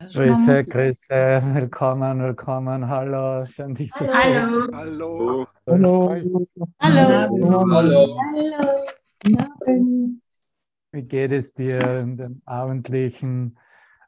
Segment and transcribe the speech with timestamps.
[0.00, 4.68] Grüße, Grüße, willkommen, willkommen, hallo, schön dich zu sehen.
[4.74, 5.46] Hallo.
[5.66, 6.46] Hallo.
[6.80, 7.70] Hallo.
[7.72, 8.20] Hallo.
[10.92, 13.58] Wie geht es dir in den abendlichen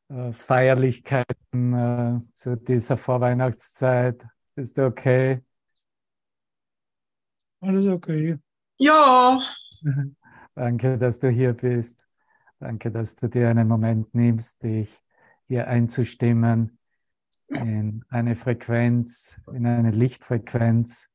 [0.09, 4.27] äh, Feierlichkeiten äh, zu dieser Vorweihnachtszeit?
[4.55, 5.43] Bist du okay?
[7.61, 8.39] Alles okay.
[8.79, 9.39] Ja,
[10.55, 12.07] Danke, dass du hier bist.
[12.61, 14.95] Danke, dass du dir einen Moment nimmst, dich
[15.47, 16.79] hier einzustimmen
[17.49, 21.09] in eine Frequenz, in eine Lichtfrequenz,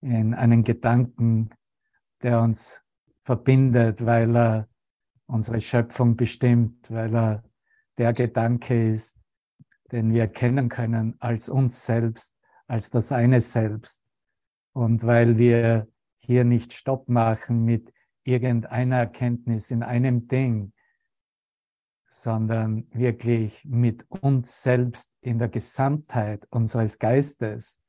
[0.00, 1.50] in einen Gedanken,
[2.22, 2.82] der uns
[3.20, 4.68] verbindet, weil er
[5.26, 7.44] unsere Schöpfung bestimmt, weil er
[7.98, 9.20] der Gedanke ist,
[9.92, 14.02] den wir erkennen können als uns selbst, als das eine Selbst.
[14.72, 17.93] Und weil wir hier nicht Stopp machen mit
[18.24, 20.72] irgendeiner Erkenntnis in einem Ding,
[22.08, 27.80] sondern wirklich mit uns selbst in der Gesamtheit unseres Geistes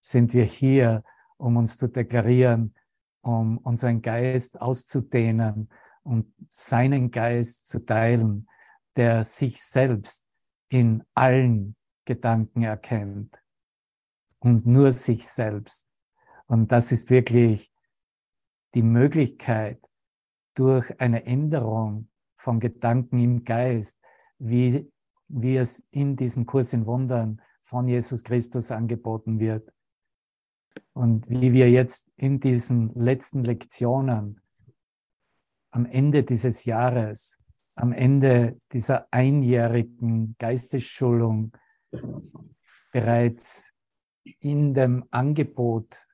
[0.00, 1.02] sind wir hier,
[1.36, 2.74] um uns zu deklarieren,
[3.22, 5.70] um unseren Geist auszudehnen
[6.02, 8.48] und seinen Geist zu teilen,
[8.96, 10.26] der sich selbst
[10.68, 13.42] in allen Gedanken erkennt
[14.38, 15.86] und nur sich selbst.
[16.46, 17.73] Und das ist wirklich
[18.74, 19.80] die Möglichkeit,
[20.54, 24.00] durch eine Änderung von Gedanken im Geist,
[24.38, 24.90] wie,
[25.28, 29.72] wie es in diesem Kurs in Wundern von Jesus Christus angeboten wird.
[30.92, 34.40] Und wie wir jetzt in diesen letzten Lektionen
[35.70, 37.38] am Ende dieses Jahres,
[37.74, 41.52] am Ende dieser einjährigen Geistesschulung
[42.92, 43.72] bereits
[44.38, 46.06] in dem Angebot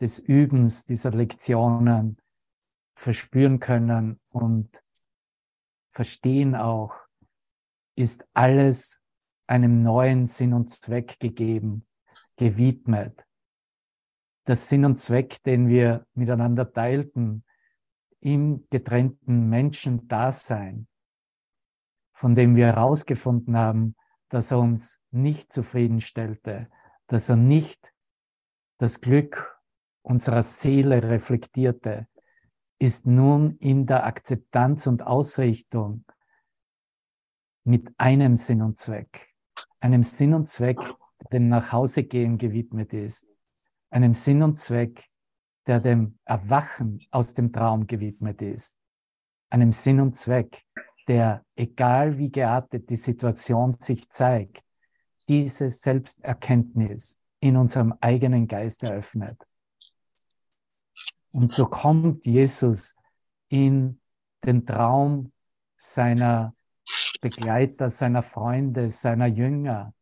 [0.00, 2.18] des Übens dieser Lektionen
[2.94, 4.82] verspüren können und
[5.90, 6.94] verstehen auch,
[7.96, 9.00] ist alles
[9.46, 11.86] einem neuen Sinn und Zweck gegeben,
[12.36, 13.26] gewidmet.
[14.44, 17.44] Das Sinn und Zweck, den wir miteinander teilten,
[18.20, 20.88] im getrennten Menschen-Dasein,
[22.12, 23.96] von dem wir herausgefunden haben,
[24.28, 26.68] dass er uns nicht zufriedenstellte,
[27.06, 27.94] dass er nicht
[28.78, 29.57] das Glück
[30.08, 32.08] unserer Seele reflektierte,
[32.78, 36.04] ist nun in der Akzeptanz und Ausrichtung
[37.64, 39.34] mit einem Sinn und Zweck,
[39.80, 40.78] einem Sinn und Zweck,
[41.20, 43.26] der dem Nachhausegehen gewidmet ist,
[43.90, 45.04] einem Sinn und Zweck,
[45.66, 48.78] der dem Erwachen aus dem Traum gewidmet ist,
[49.50, 50.62] einem Sinn und Zweck,
[51.08, 54.62] der, egal wie geartet die Situation sich zeigt,
[55.28, 59.47] diese Selbsterkenntnis in unserem eigenen Geist eröffnet.
[61.32, 62.94] Und so kommt Jesus
[63.48, 64.00] in
[64.44, 65.32] den Traum
[65.76, 66.52] seiner
[67.20, 69.94] Begleiter, seiner Freunde, seiner Jünger,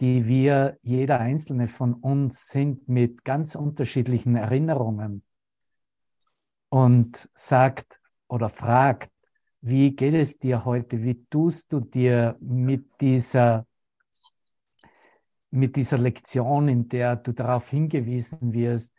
[0.00, 5.22] die wir, jeder einzelne von uns, sind mit ganz unterschiedlichen Erinnerungen
[6.70, 9.12] und sagt oder fragt,
[9.60, 11.02] wie geht es dir heute?
[11.02, 13.66] Wie tust du dir mit dieser,
[15.50, 18.92] mit dieser Lektion, in der du darauf hingewiesen wirst,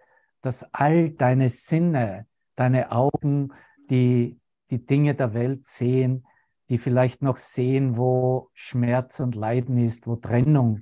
[0.43, 3.53] dass all deine Sinne, deine Augen,
[3.89, 4.39] die
[4.69, 6.27] die Dinge der Welt sehen,
[6.69, 10.81] die vielleicht noch sehen, wo Schmerz und Leiden ist, wo Trennung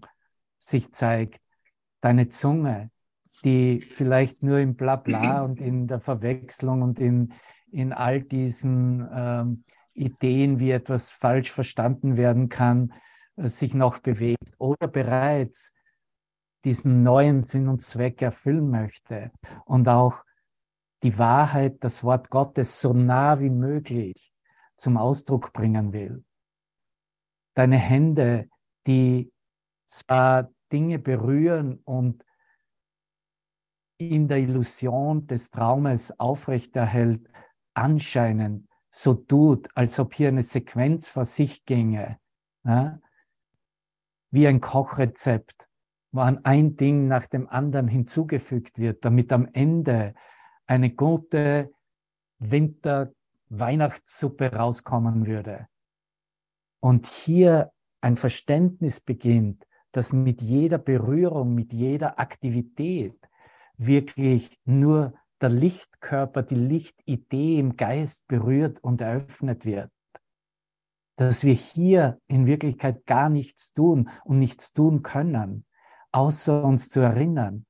[0.58, 1.42] sich zeigt,
[2.02, 2.90] deine Zunge,
[3.44, 7.34] die vielleicht nur im Blabla und in der Verwechslung und in,
[7.72, 12.94] in all diesen ähm, Ideen, wie etwas falsch verstanden werden kann,
[13.36, 15.76] äh, sich noch bewegt oder bereits
[16.64, 19.32] diesen neuen Sinn und Zweck erfüllen möchte
[19.66, 20.24] und auch
[21.04, 24.32] die Wahrheit, das Wort Gottes so nah wie möglich
[24.76, 26.24] zum Ausdruck bringen will.
[27.56, 28.50] Deine Hände,
[28.86, 29.32] die
[29.86, 32.26] zwar Dinge berühren und
[33.98, 37.30] in der Illusion des Traumes aufrechterhält,
[37.74, 42.20] anscheinend so tut, als ob hier eine Sequenz vor sich ginge,
[42.64, 43.00] ja?
[44.32, 45.70] wie ein Kochrezept,
[46.12, 50.16] wo ein Ding nach dem anderen hinzugefügt wird, damit am Ende
[50.68, 51.72] eine gute
[52.40, 55.68] Winter-Weihnachtssuppe rauskommen würde.
[56.82, 57.72] Und hier
[58.02, 63.18] ein Verständnis beginnt, dass mit jeder Berührung, mit jeder Aktivität
[63.78, 69.92] wirklich nur der Lichtkörper, die Lichtidee im Geist berührt und eröffnet wird.
[71.18, 75.66] Dass wir hier in Wirklichkeit gar nichts tun und nichts tun können,
[76.12, 77.66] außer uns zu erinnern,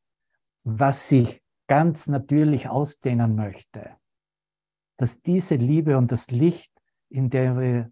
[0.63, 3.97] was sich ganz natürlich ausdehnen möchte.
[5.01, 6.71] dass diese Liebe und das Licht,
[7.09, 7.91] in der wir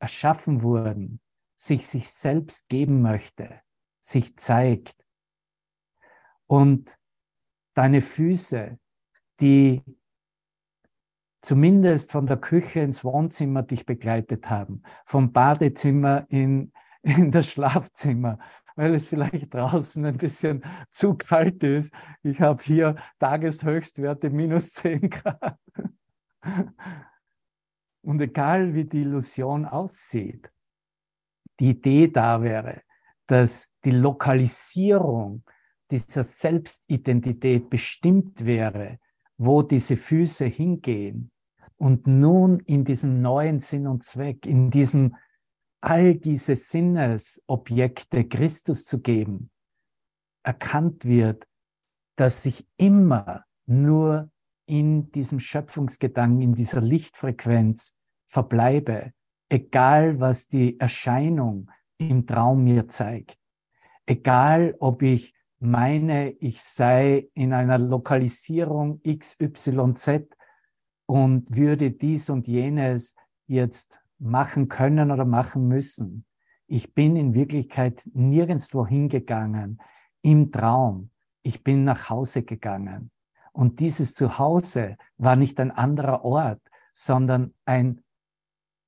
[0.00, 1.20] erschaffen wurden,
[1.54, 3.60] sich sich selbst geben möchte,
[4.00, 5.06] sich zeigt.
[6.48, 6.98] Und
[7.74, 8.76] deine Füße,
[9.38, 9.84] die
[11.42, 16.72] zumindest von der Küche ins Wohnzimmer dich begleitet haben, vom Badezimmer in,
[17.02, 18.40] in das Schlafzimmer,
[18.76, 21.92] weil es vielleicht draußen ein bisschen zu kalt ist.
[22.22, 25.58] Ich habe hier Tageshöchstwerte minus 10 Grad.
[28.02, 30.52] Und egal wie die Illusion aussieht,
[31.58, 32.82] die Idee da wäre,
[33.26, 35.42] dass die Lokalisierung
[35.90, 38.98] dieser Selbstidentität bestimmt wäre,
[39.38, 41.30] wo diese Füße hingehen
[41.76, 45.16] und nun in diesem neuen Sinn und Zweck, in diesem
[45.80, 49.50] all diese Sinnesobjekte Christus zu geben,
[50.42, 51.46] erkannt wird,
[52.16, 54.30] dass ich immer nur
[54.66, 59.12] in diesem Schöpfungsgedanken, in dieser Lichtfrequenz verbleibe,
[59.48, 63.38] egal was die Erscheinung im Traum mir zeigt.
[64.06, 70.26] Egal, ob ich meine, ich sei in einer Lokalisierung XYZ
[71.06, 73.14] und würde dies und jenes
[73.46, 76.24] jetzt machen können oder machen müssen.
[76.66, 79.80] Ich bin in Wirklichkeit nirgendwo hingegangen
[80.22, 81.10] im Traum.
[81.42, 83.10] Ich bin nach Hause gegangen.
[83.52, 86.60] Und dieses Zuhause war nicht ein anderer Ort,
[86.92, 88.02] sondern ein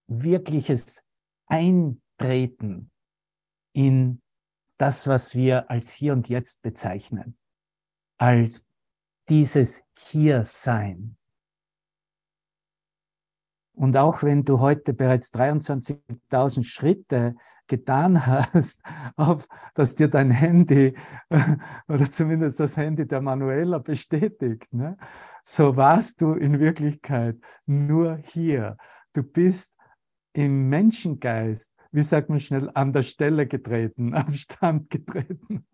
[0.08, 1.04] wirkliches
[1.46, 2.90] Eintreten
[3.72, 4.20] in
[4.76, 7.38] das, was wir als hier und jetzt bezeichnen,
[8.16, 8.66] als
[9.28, 11.16] dieses Hiersein.
[13.78, 17.36] Und auch wenn du heute bereits 23.000 Schritte
[17.68, 18.82] getan hast,
[19.16, 20.96] auf, dass dir dein Handy
[21.88, 24.96] oder zumindest das Handy der Manuela bestätigt, ne?
[25.44, 27.36] so warst du in Wirklichkeit
[27.66, 28.76] nur hier.
[29.12, 29.76] Du bist
[30.32, 35.64] im Menschengeist, wie sagt man schnell, an der Stelle getreten, am Stand getreten.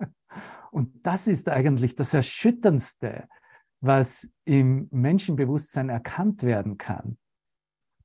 [0.70, 3.28] Und das ist eigentlich das Erschütterndste,
[3.80, 7.16] was im Menschenbewusstsein erkannt werden kann.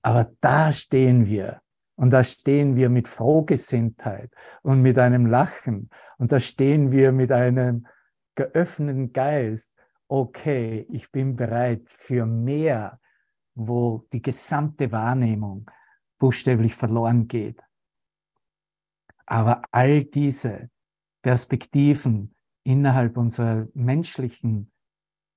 [0.01, 1.61] Aber da stehen wir
[1.95, 5.89] und da stehen wir mit Frohgesinntheit und mit einem Lachen.
[6.17, 7.87] Und da stehen wir mit einem
[8.35, 9.73] geöffneten Geist.
[10.07, 12.99] Okay, ich bin bereit für mehr,
[13.53, 15.69] wo die gesamte Wahrnehmung
[16.17, 17.61] buchstäblich verloren geht.
[19.25, 20.69] Aber all diese
[21.21, 24.71] Perspektiven innerhalb unserer menschlichen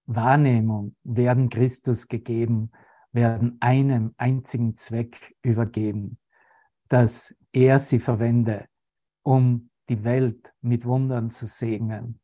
[0.06, 2.70] Wahrnehmung werden Christus gegeben,
[3.12, 6.18] werden einem einzigen Zweck übergeben
[6.92, 8.68] dass er sie verwende,
[9.22, 12.20] um die Welt mit Wundern zu segnen.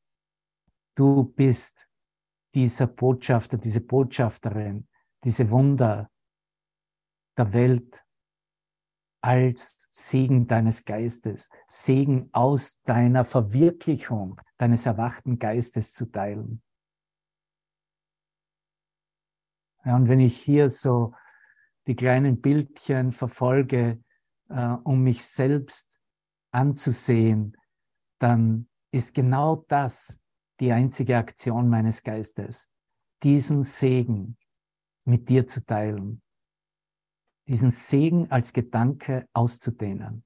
[0.95, 1.89] Du bist
[2.55, 4.87] dieser Botschafter, diese Botschafterin,
[5.25, 6.11] diese Wunder
[7.39, 8.05] der Welt
[9.23, 16.63] als Segen deines Geistes, Segen aus deiner Verwirklichung deines erwachten Geistes zu teilen.
[19.85, 21.15] Ja, und wenn ich hier so
[21.87, 24.03] die kleinen Bildchen verfolge,
[24.49, 25.99] äh, um mich selbst
[26.51, 27.57] anzusehen,
[28.19, 30.21] dann ist genau das
[30.61, 32.69] die einzige Aktion meines Geistes,
[33.23, 34.37] diesen Segen
[35.05, 36.23] mit dir zu teilen,
[37.47, 40.25] diesen Segen als Gedanke auszudehnen.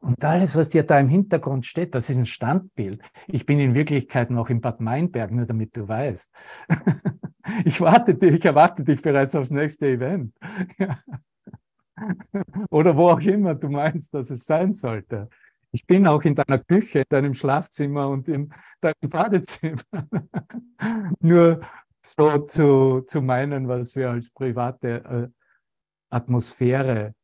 [0.00, 3.02] Und alles, was dir da im Hintergrund steht, das ist ein Standbild.
[3.28, 6.32] Ich bin in Wirklichkeit noch in Bad Meinberg, nur damit du weißt.
[7.64, 10.34] ich warte dich, ich erwarte dich bereits aufs nächste Event.
[12.70, 15.28] Oder wo auch immer du meinst, dass es sein sollte.
[15.70, 19.82] Ich bin auch in deiner Küche, in deinem Schlafzimmer und in deinem Badezimmer.
[21.20, 21.60] Nur
[22.02, 25.28] so zu, zu meinen, was wir als private äh,
[26.08, 27.14] Atmosphäre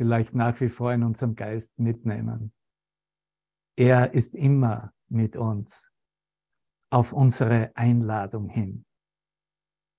[0.00, 2.54] vielleicht nach wie vor in unserem Geist mitnehmen.
[3.76, 5.92] Er ist immer mit uns
[6.88, 8.86] auf unsere Einladung hin.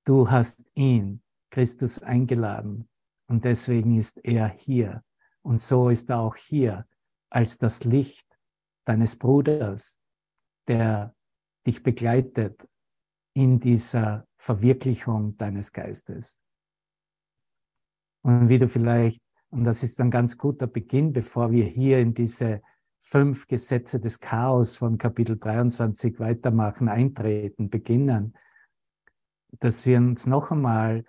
[0.03, 2.89] Du hast ihn, Christus, eingeladen
[3.27, 5.03] und deswegen ist er hier.
[5.43, 6.87] Und so ist er auch hier
[7.29, 8.27] als das Licht
[8.85, 9.99] deines Bruders,
[10.67, 11.15] der
[11.67, 12.67] dich begleitet
[13.35, 16.41] in dieser Verwirklichung deines Geistes.
[18.23, 22.13] Und wie du vielleicht, und das ist ein ganz guter Beginn, bevor wir hier in
[22.13, 22.61] diese
[22.99, 28.37] fünf Gesetze des Chaos von Kapitel 23 weitermachen, eintreten, beginnen,
[29.59, 31.03] dass wir uns noch einmal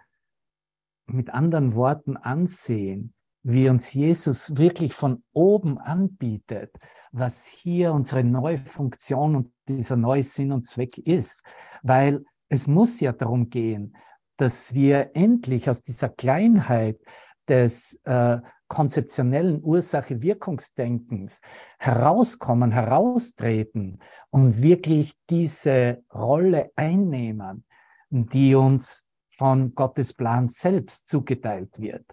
[1.07, 6.75] mit anderen Worten ansehen, wie uns Jesus wirklich von oben anbietet,
[7.13, 11.43] was hier unsere neue Funktion und dieser neue Sinn und Zweck ist.
[11.83, 13.97] Weil es muss ja darum gehen,
[14.37, 16.99] dass wir endlich aus dieser Kleinheit
[17.53, 21.43] des äh, konzeptionellen Ursache-Wirkungsdenkens
[21.79, 23.99] herauskommen, heraustreten
[24.31, 27.67] und wirklich diese Rolle einnehmen,
[28.09, 32.07] die uns von Gottes Plan selbst zugeteilt wird.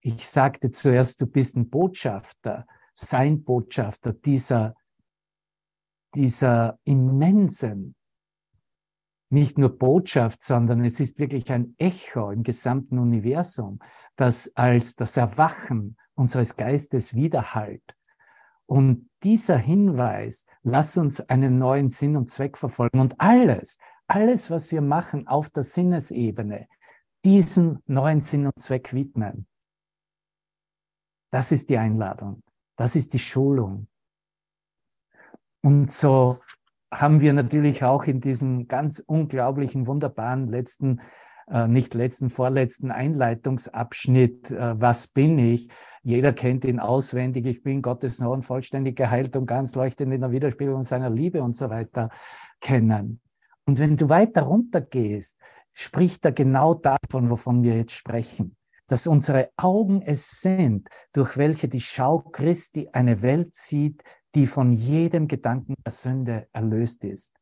[0.00, 4.76] Ich sagte zuerst, du bist ein Botschafter, sein Botschafter dieser,
[6.14, 7.96] dieser immensen
[9.34, 13.80] nicht nur Botschaft, sondern es ist wirklich ein Echo im gesamten Universum,
[14.16, 17.96] das als das Erwachen unseres Geistes widerhallt.
[18.66, 24.72] Und dieser Hinweis, lass uns einen neuen Sinn und Zweck verfolgen und alles, alles, was
[24.72, 26.68] wir machen auf der Sinnesebene,
[27.24, 29.46] diesen neuen Sinn und Zweck widmen.
[31.30, 32.42] Das ist die Einladung.
[32.76, 33.88] Das ist die Schulung.
[35.62, 36.38] Und so
[37.00, 41.00] haben wir natürlich auch in diesem ganz unglaublichen, wunderbaren letzten,
[41.48, 45.68] äh, nicht letzten, vorletzten Einleitungsabschnitt, äh, was bin ich?
[46.02, 47.46] Jeder kennt ihn auswendig.
[47.46, 51.56] Ich bin Gottes Sohn, vollständig geheilt und ganz leuchtend in der Widerspiegelung seiner Liebe und
[51.56, 52.10] so weiter
[52.60, 53.20] kennen.
[53.66, 55.38] Und wenn du weiter runter gehst,
[55.72, 58.56] spricht er genau davon, wovon wir jetzt sprechen.
[58.86, 64.02] Dass unsere Augen es sind, durch welche die Schau Christi eine Welt sieht,
[64.34, 67.34] die von jedem Gedanken der Sünde erlöst ist.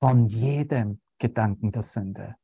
[0.00, 2.36] Von jedem Gedanken der Sünde.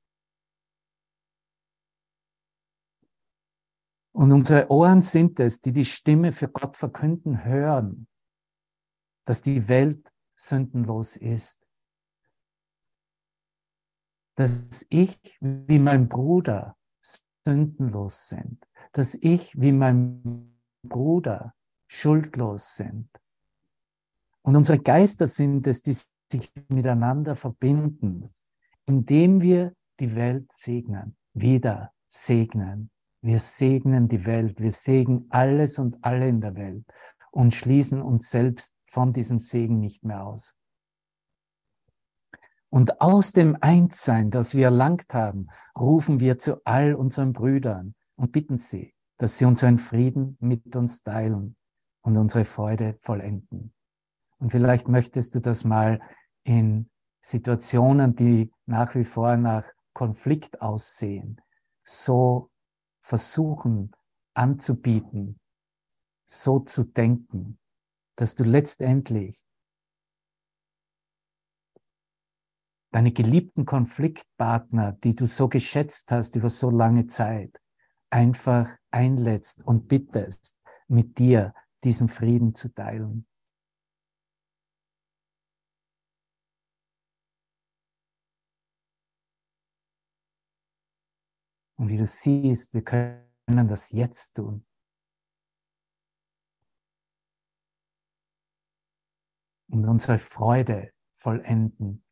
[4.15, 8.07] Und unsere Ohren sind es, die die Stimme für Gott verkünden hören,
[9.25, 11.67] dass die Welt sündenlos ist.
[14.37, 16.77] Dass ich wie mein Bruder
[17.45, 18.67] sündenlos sind.
[18.93, 21.55] Dass ich wie mein Bruder
[21.89, 23.09] schuldlos sind.
[24.43, 25.97] Und unsere Geister sind es, die
[26.31, 28.35] sich miteinander verbinden,
[28.87, 32.91] indem wir die Welt segnen, wieder segnen.
[33.21, 36.85] Wir segnen die Welt, wir segnen alles und alle in der Welt
[37.31, 40.57] und schließen uns selbst von diesem Segen nicht mehr aus.
[42.69, 48.33] Und aus dem Einssein, das wir erlangt haben, rufen wir zu all unseren Brüdern und
[48.33, 51.55] bitten sie, dass sie unseren Frieden mit uns teilen
[52.01, 53.75] und unsere Freude vollenden.
[54.43, 56.01] Und vielleicht möchtest du das mal
[56.43, 61.41] in Situationen, die nach wie vor nach Konflikt aussehen,
[61.85, 62.51] so
[62.99, 63.93] versuchen
[64.35, 65.39] anzubieten,
[66.27, 67.61] so zu denken,
[68.17, 69.47] dass du letztendlich
[72.91, 77.61] deine geliebten Konfliktpartner, die du so geschätzt hast über so lange Zeit,
[78.11, 80.59] einfach einlädst und bittest,
[80.89, 83.29] mit dir diesen Frieden zu teilen.
[91.83, 94.65] Und wie du siehst, wir können das jetzt tun.
[99.69, 102.05] Und unsere Freude vollenden.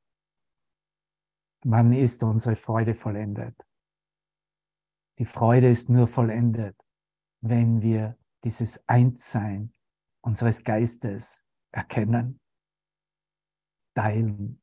[1.62, 3.65] Wann ist unsere Freude vollendet?
[5.21, 6.77] Die Freude ist nur vollendet,
[7.41, 9.73] wenn wir dieses Einssein
[10.21, 12.41] unseres Geistes erkennen,
[13.95, 14.61] teilen,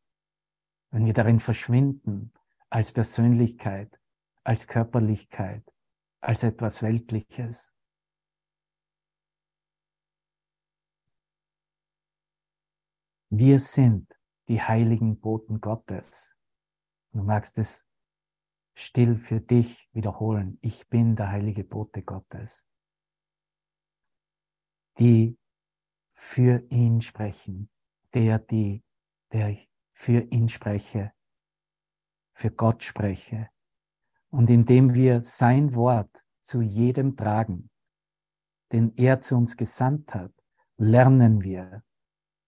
[0.92, 2.34] wenn wir darin verschwinden
[2.70, 3.98] als Persönlichkeit,
[4.48, 5.62] als Körperlichkeit,
[6.22, 7.76] als etwas Weltliches.
[13.30, 16.38] Wir sind die heiligen Boten Gottes.
[17.12, 17.90] Du magst es
[18.74, 20.58] still für dich wiederholen.
[20.62, 22.66] Ich bin der heilige Bote Gottes.
[24.98, 25.38] Die
[26.14, 27.70] für ihn sprechen.
[28.14, 28.82] Der, die,
[29.34, 31.12] der ich für ihn spreche.
[32.32, 33.50] Für Gott spreche
[34.30, 37.70] und indem wir sein Wort zu jedem tragen,
[38.72, 40.32] den er zu uns gesandt hat,
[40.78, 41.84] lernen wir,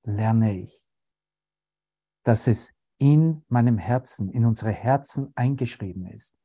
[0.03, 0.91] lerne ich,
[2.23, 6.35] dass es in meinem Herzen, in unsere Herzen eingeschrieben ist.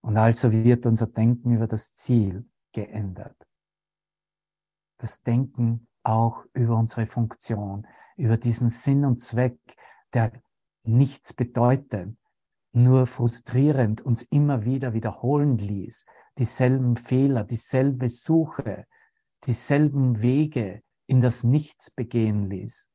[0.00, 3.36] Und also wird unser Denken über das Ziel geändert.
[4.98, 9.58] Das Denken auch über unsere Funktion, über diesen Sinn und Zweck,
[10.12, 10.32] der
[10.82, 12.16] nichts bedeutet,
[12.72, 16.06] nur frustrierend uns immer wieder wiederholen ließ,
[16.38, 18.86] dieselben Fehler, dieselbe Suche,
[19.44, 22.90] dieselben Wege in das Nichts begehen ließ.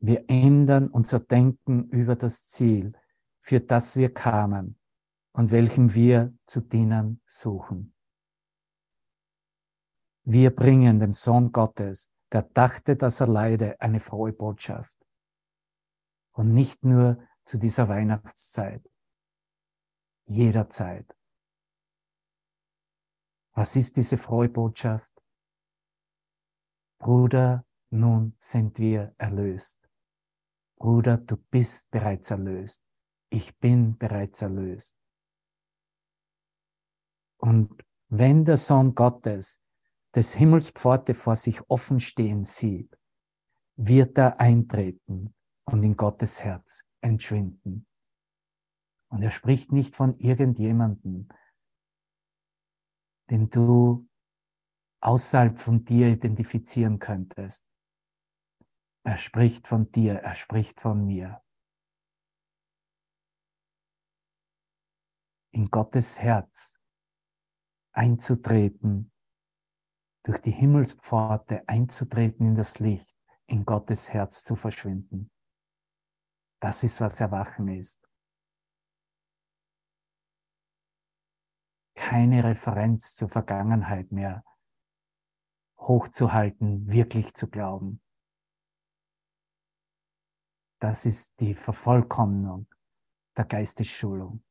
[0.00, 2.92] Wir ändern unser Denken über das Ziel,
[3.40, 4.78] für das wir kamen
[5.32, 7.94] und welchem wir zu dienen suchen.
[10.24, 15.03] Wir bringen dem Sohn Gottes, der dachte, dass er leide, eine frohe Botschaft.
[16.34, 18.88] Und nicht nur zu dieser Weihnachtszeit.
[20.26, 21.16] Jederzeit.
[23.52, 25.12] Was ist diese frohe Botschaft?
[26.98, 29.88] Bruder, nun sind wir erlöst.
[30.76, 32.84] Bruder, du bist bereits erlöst.
[33.30, 34.98] Ich bin bereits erlöst.
[37.36, 39.62] Und wenn der Sohn Gottes
[40.14, 42.98] des Himmels Pforte vor sich offen stehen sieht,
[43.76, 45.34] wird er eintreten
[45.66, 47.86] und in Gottes Herz entschwinden.
[49.08, 51.28] Und er spricht nicht von irgendjemanden,
[53.30, 54.08] den du
[55.00, 57.66] außerhalb von dir identifizieren könntest.
[59.06, 61.42] Er spricht von dir, er spricht von mir.
[65.52, 66.80] In Gottes Herz
[67.92, 69.12] einzutreten,
[70.24, 73.16] durch die Himmelspforte einzutreten in das Licht,
[73.46, 75.30] in Gottes Herz zu verschwinden.
[76.64, 78.08] Das ist, was Erwachen ist.
[81.94, 84.42] Keine Referenz zur Vergangenheit mehr
[85.76, 88.00] hochzuhalten, wirklich zu glauben.
[90.78, 92.66] Das ist die Vervollkommnung
[93.36, 94.42] der Geistesschulung.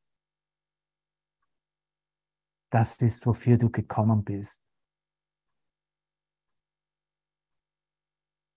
[2.70, 4.64] Das ist, wofür du gekommen bist.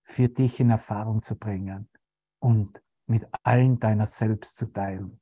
[0.04, 1.90] Für dich in Erfahrung zu bringen
[2.38, 5.20] und mit allen deiner selbst zu teilen.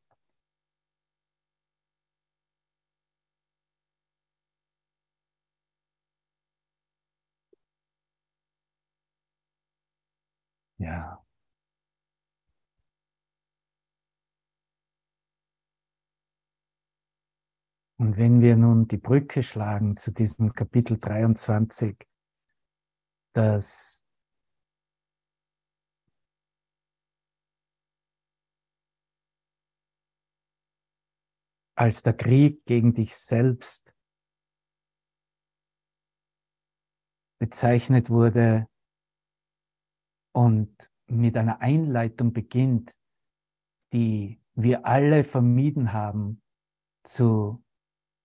[10.78, 11.22] Ja.
[17.98, 21.96] Und wenn wir nun die Brücke schlagen zu diesem Kapitel 23,
[23.32, 24.05] das
[31.76, 33.92] als der Krieg gegen dich selbst
[37.38, 38.66] bezeichnet wurde
[40.32, 42.98] und mit einer Einleitung beginnt,
[43.92, 46.42] die wir alle vermieden haben
[47.04, 47.62] zu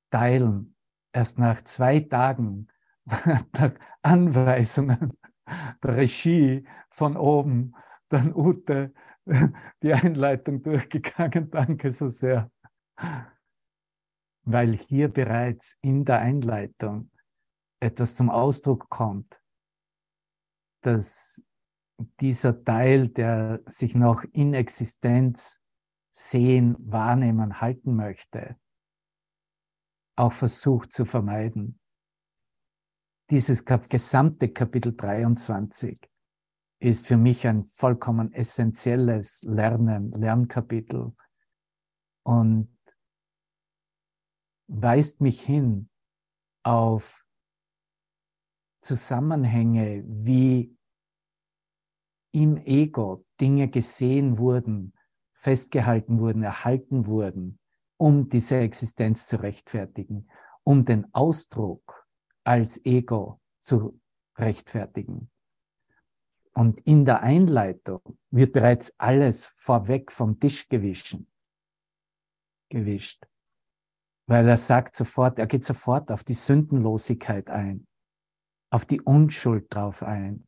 [0.10, 0.76] teilen.
[1.14, 2.70] Erst nach zwei Tagen
[3.06, 5.18] nach Anweisungen
[5.84, 7.76] der Regie von oben,
[8.08, 8.94] dann Ute
[9.84, 11.52] die Einleitung durchgegangen.
[11.52, 12.50] Danke so sehr.
[14.44, 17.12] Weil hier bereits in der Einleitung
[17.80, 19.42] etwas zum Ausdruck kommt,
[20.82, 21.44] dass
[22.20, 25.62] dieser Teil, der sich noch in Existenz
[26.12, 28.58] sehen, wahrnehmen, halten möchte,
[30.16, 31.80] auch versucht zu vermeiden.
[33.30, 36.00] Dieses gesamte Kapitel 23
[36.80, 41.14] ist für mich ein vollkommen essentielles Lernen, Lernkapitel
[42.24, 42.78] und
[44.72, 45.90] weist mich hin
[46.64, 47.26] auf
[48.82, 50.76] Zusammenhänge, wie
[52.32, 54.94] im Ego Dinge gesehen wurden,
[55.34, 57.60] festgehalten wurden, erhalten wurden,
[57.98, 60.30] um diese Existenz zu rechtfertigen,
[60.64, 62.08] um den Ausdruck
[62.44, 64.00] als Ego zu
[64.38, 65.30] rechtfertigen.
[66.54, 71.28] Und in der Einleitung wird bereits alles vorweg vom Tisch gewischen,
[72.70, 73.26] gewischt.
[74.32, 77.86] Weil er sagt sofort, er geht sofort auf die Sündenlosigkeit ein,
[78.72, 80.48] auf die Unschuld drauf ein,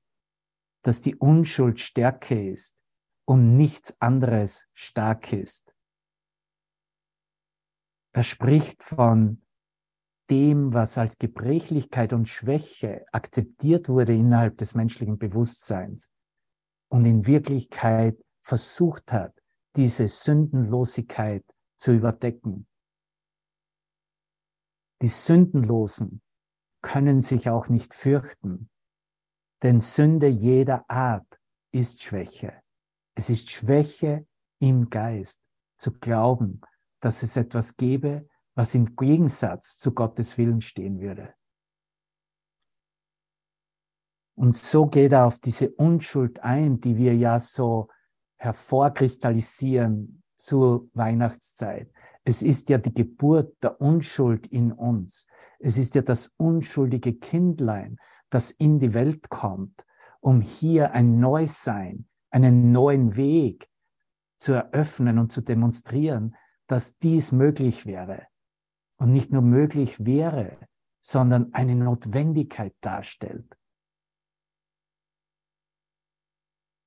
[0.85, 2.81] dass die Unschuld Stärke ist
[3.25, 5.75] und nichts anderes stark ist.
[8.13, 9.43] Er spricht von
[10.29, 16.13] dem, was als Gebrechlichkeit und Schwäche akzeptiert wurde innerhalb des menschlichen Bewusstseins
[16.89, 19.37] und in Wirklichkeit versucht hat,
[19.75, 21.43] diese Sündenlosigkeit
[21.77, 22.65] zu überdecken.
[25.03, 26.21] Die Sündenlosen
[26.81, 28.69] können sich auch nicht fürchten,
[29.61, 31.41] denn Sünde jeder Art
[31.73, 32.53] ist Schwäche.
[33.13, 34.25] Es ist Schwäche
[34.59, 35.43] im Geist
[35.77, 36.61] zu glauben,
[37.01, 41.35] dass es etwas gäbe, was im Gegensatz zu Gottes Willen stehen würde.
[44.35, 47.89] Und so geht er auf diese Unschuld ein, die wir ja so
[48.37, 51.92] hervorkristallisieren zur Weihnachtszeit.
[52.25, 55.27] Es ist ja die Geburt der Unschuld in uns.
[55.59, 57.97] Es ist ja das unschuldige Kindlein,
[58.29, 59.85] das in die Welt kommt,
[60.19, 63.69] um hier ein Neusein, einen neuen Weg
[64.39, 66.35] zu eröffnen und zu demonstrieren,
[66.67, 68.27] dass dies möglich wäre.
[68.97, 70.57] Und nicht nur möglich wäre,
[71.01, 73.57] sondern eine Notwendigkeit darstellt.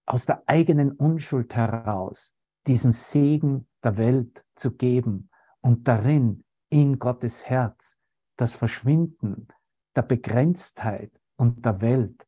[0.07, 2.36] Aus der eigenen Unschuld heraus
[2.67, 7.99] diesen Segen der Welt zu geben und darin in Gottes Herz
[8.37, 9.49] das Verschwinden
[9.95, 12.27] der Begrenztheit und der Welt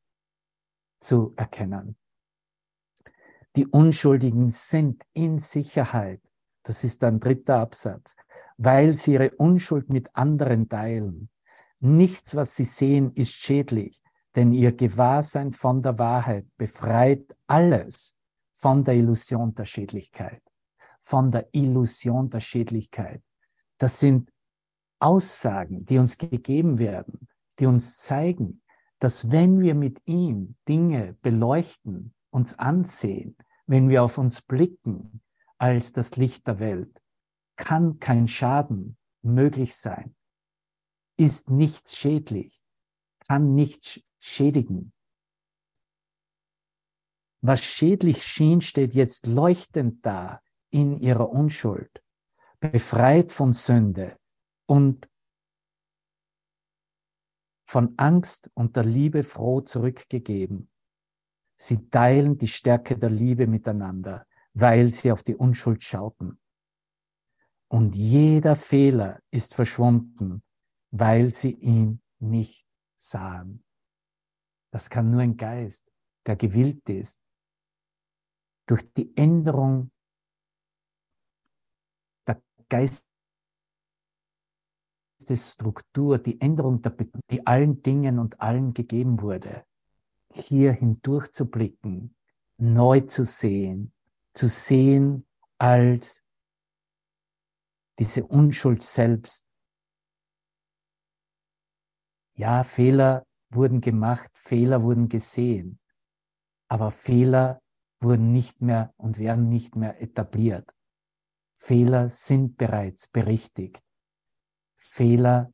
[1.01, 1.96] zu erkennen.
[3.57, 6.22] Die Unschuldigen sind in Sicherheit,
[6.62, 8.14] das ist ein dritter Absatz,
[8.57, 11.31] weil sie ihre Unschuld mit anderen teilen.
[11.81, 14.03] Nichts, was sie sehen, ist schädlich,
[14.37, 18.18] denn ihr Gewahrsein von der Wahrheit befreit alles
[18.59, 20.42] von der Illusion der Schädlichkeit.
[20.99, 23.23] Von der Illusion der Schädlichkeit.
[23.79, 24.33] Das sind
[24.99, 27.29] Aussagen, die uns gegeben werden,
[27.61, 28.62] die uns zeigen,
[28.99, 35.23] dass wenn wir mit ihm Dinge beleuchten, uns ansehen, wenn wir auf uns blicken
[35.59, 37.01] als das Licht der Welt,
[37.55, 40.16] kann kein Schaden möglich sein,
[41.16, 42.61] ist nichts schädlich,
[43.29, 44.92] kann nichts schädigen.
[47.49, 52.05] Was schädlich schien, steht jetzt leuchtend da in ihrer Unschuld,
[52.61, 54.19] befreit von Sünde
[54.67, 55.09] und
[57.67, 60.71] von Angst und der Liebe froh zurückgegeben.
[61.57, 66.39] Sie teilen die Stärke der Liebe miteinander, weil sie auf die Unschuld schauten.
[67.69, 70.43] Und jeder Fehler ist verschwunden,
[70.91, 72.67] weil sie ihn nicht
[72.99, 73.65] sahen.
[74.71, 75.91] Das kann nur ein Geist,
[76.27, 77.23] der gewillt ist,
[78.69, 79.91] durch die Änderung
[82.27, 82.43] der
[85.19, 86.95] Geistesstruktur, die Änderung, der,
[87.31, 89.65] die allen Dingen und allen gegeben wurde,
[90.31, 92.15] hier hindurch zu blicken,
[92.59, 93.95] neu zu sehen,
[94.35, 95.27] zu sehen
[95.57, 96.23] als
[97.99, 99.47] diese Unschuld selbst.
[102.35, 105.81] Ja, Fehler wurden gemacht, Fehler wurden gesehen,
[106.69, 107.63] aber Fehler
[108.01, 110.75] wurden nicht mehr und werden nicht mehr etabliert.
[111.55, 113.83] Fehler sind bereits berichtigt.
[114.77, 115.53] Fehler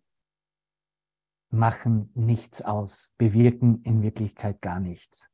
[1.49, 5.29] machen nichts aus, bewirken in Wirklichkeit gar nichts.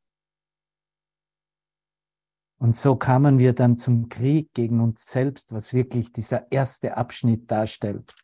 [2.59, 7.51] Und so kamen wir dann zum Krieg gegen uns selbst, was wirklich dieser erste Abschnitt
[7.51, 8.15] darstellt.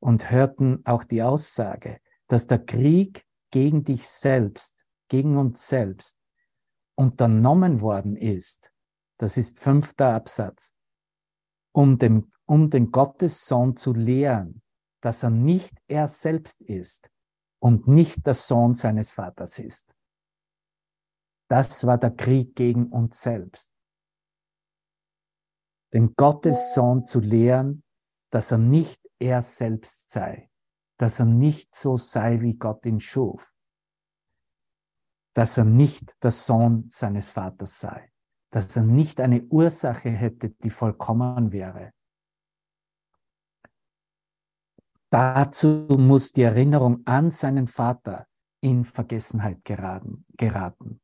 [0.00, 6.21] Und hörten auch die Aussage, dass der Krieg gegen dich selbst, gegen uns selbst
[7.02, 8.72] unternommen worden ist,
[9.18, 10.72] das ist fünfter Absatz,
[11.74, 14.62] um, dem, um den Gottessohn zu lehren,
[15.02, 17.10] dass er nicht er selbst ist
[17.60, 19.92] und nicht der Sohn seines Vaters ist.
[21.50, 23.72] Das war der Krieg gegen uns selbst.
[25.92, 27.82] Den Gottessohn zu lehren,
[28.30, 30.50] dass er nicht er selbst sei,
[30.98, 33.51] dass er nicht so sei, wie Gott ihn schuf,
[35.34, 38.12] dass er nicht der Sohn seines Vaters sei,
[38.50, 41.92] dass er nicht eine Ursache hätte, die vollkommen wäre.
[45.10, 48.26] Dazu muss die Erinnerung an seinen Vater
[48.62, 50.24] in Vergessenheit geraten.
[50.36, 51.00] geraten.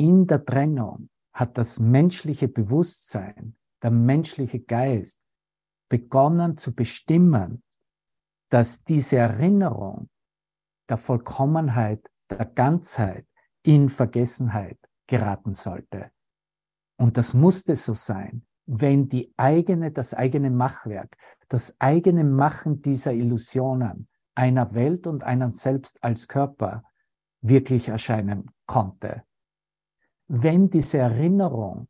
[0.00, 5.20] In der Trennung hat das menschliche Bewusstsein, der menschliche Geist
[5.88, 7.62] begonnen zu bestimmen,
[8.50, 10.08] dass diese Erinnerung
[10.88, 13.26] der Vollkommenheit, der Ganzheit
[13.62, 16.10] in Vergessenheit geraten sollte.
[16.96, 21.16] Und das musste so sein, wenn die eigene, das eigene Machwerk,
[21.48, 26.84] das eigene Machen dieser Illusionen einer Welt und einen selbst als Körper
[27.40, 29.24] wirklich erscheinen konnte.
[30.26, 31.88] Wenn diese Erinnerung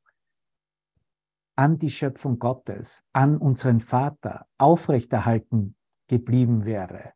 [1.57, 5.75] an die Schöpfung Gottes, an unseren Vater aufrechterhalten
[6.07, 7.13] geblieben wäre,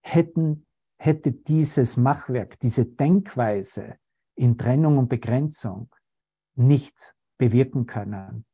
[0.00, 0.66] hätten
[1.04, 3.98] hätte dieses Machwerk, diese Denkweise
[4.36, 5.92] in Trennung und Begrenzung
[6.54, 8.46] nichts bewirken können.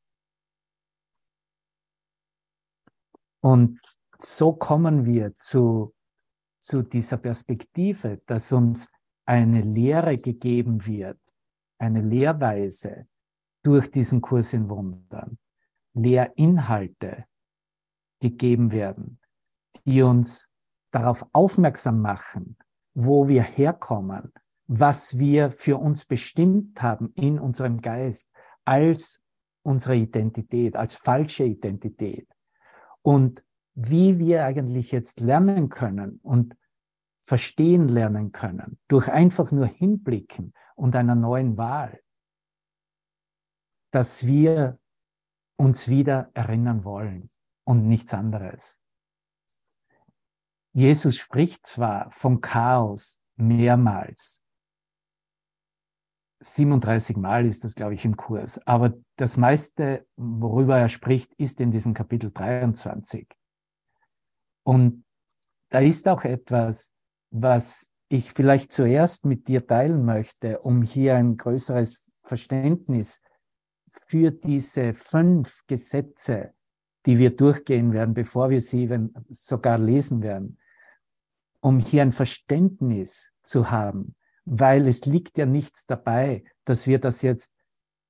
[3.41, 3.79] Und
[4.17, 5.95] so kommen wir zu,
[6.59, 8.91] zu dieser Perspektive, dass uns
[9.27, 11.21] eine Lehre gegeben wird,
[11.79, 13.09] eine Lehrweise
[13.63, 15.39] durch diesen Kurs in Wundern,
[15.93, 17.27] Lehrinhalte
[18.21, 19.21] gegeben werden,
[19.85, 20.48] die uns
[20.91, 22.57] darauf aufmerksam machen,
[22.95, 24.33] wo wir herkommen,
[24.67, 28.31] was wir für uns bestimmt haben in unserem Geist
[28.65, 29.23] als
[29.63, 32.29] unsere Identität, als falsche Identität.
[33.03, 36.57] Und wie wir eigentlich jetzt lernen können und
[37.23, 42.01] verstehen lernen können, durch einfach nur hinblicken und einer neuen Wahl,
[43.91, 44.79] dass wir
[45.57, 47.31] uns wieder erinnern wollen
[47.65, 48.81] und nichts anderes.
[50.79, 54.45] Jesus spricht zwar vom Chaos mehrmals,
[56.39, 58.65] 37 Mal ist das, glaube ich, im Kurs.
[58.65, 63.27] Aber das meiste, worüber er spricht, ist in diesem Kapitel 23.
[64.63, 65.05] Und
[65.71, 66.93] da ist auch etwas,
[67.31, 73.21] was ich vielleicht zuerst mit dir teilen möchte, um hier ein größeres Verständnis
[74.07, 76.55] für diese fünf Gesetze,
[77.05, 78.89] die wir durchgehen werden, bevor wir sie
[79.29, 80.57] sogar lesen werden,
[81.61, 87.23] um hier ein Verständnis zu haben, weil es liegt ja nichts dabei, dass wir das
[87.23, 87.53] jetzt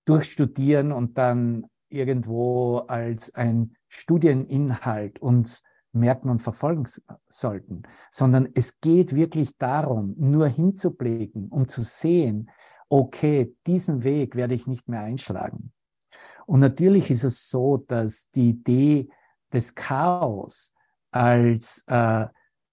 [0.04, 6.84] durchstudieren und dann irgendwo als ein Studieninhalt uns merken und verfolgen
[7.28, 12.50] sollten, sondern es geht wirklich darum, nur hinzublicken, um zu sehen,
[12.88, 15.72] okay, diesen Weg werde ich nicht mehr einschlagen.
[16.46, 19.08] Und natürlich ist es so, dass die Idee
[19.52, 20.74] des Chaos
[21.10, 22.26] als äh,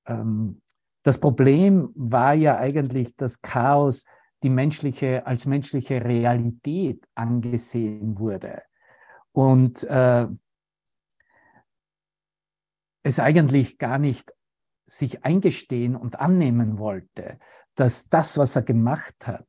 [0.05, 0.61] ähm,
[1.05, 4.05] das Problem war ja eigentlich, dass Chaos
[4.41, 8.63] die menschliche als menschliche Realität angesehen wurde
[9.31, 10.25] und äh,
[13.03, 14.33] es eigentlich gar nicht
[14.87, 17.37] sich eingestehen und annehmen wollte,
[17.75, 19.45] dass das, was er gemacht hat,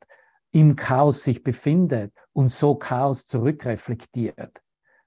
[0.50, 4.60] im Chaos sich befindet und so Chaos zurückreflektiert.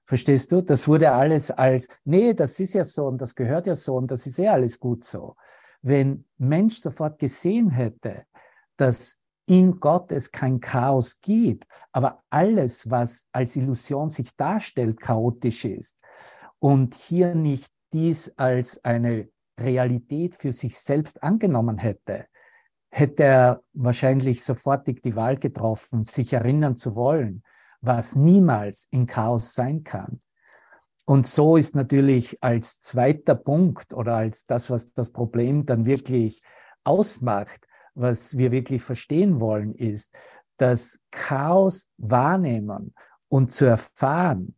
[0.04, 0.62] Verstehst du?
[0.62, 4.10] Das wurde alles als, nee, das ist ja so und das gehört ja so und
[4.10, 5.36] das ist eh alles gut so.
[5.82, 8.24] Wenn Mensch sofort gesehen hätte,
[8.76, 15.64] dass in Gott es kein Chaos gibt, aber alles, was als Illusion sich darstellt, chaotisch
[15.64, 15.98] ist
[16.60, 22.26] und hier nicht dies als eine Realität für sich selbst angenommen hätte,
[22.90, 27.42] hätte er wahrscheinlich sofortig die Wahl getroffen, sich erinnern zu wollen,
[27.80, 30.20] was niemals in Chaos sein kann.
[31.10, 36.44] Und so ist natürlich als zweiter Punkt oder als das, was das Problem dann wirklich
[36.84, 40.14] ausmacht, was wir wirklich verstehen wollen, ist,
[40.56, 42.94] dass Chaos wahrnehmen
[43.26, 44.56] und zu erfahren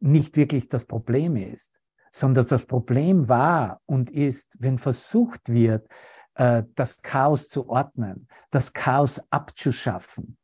[0.00, 1.72] nicht wirklich das Problem ist,
[2.10, 5.86] sondern das Problem war und ist, wenn versucht wird,
[6.34, 10.38] äh, das Chaos zu ordnen, das Chaos abzuschaffen.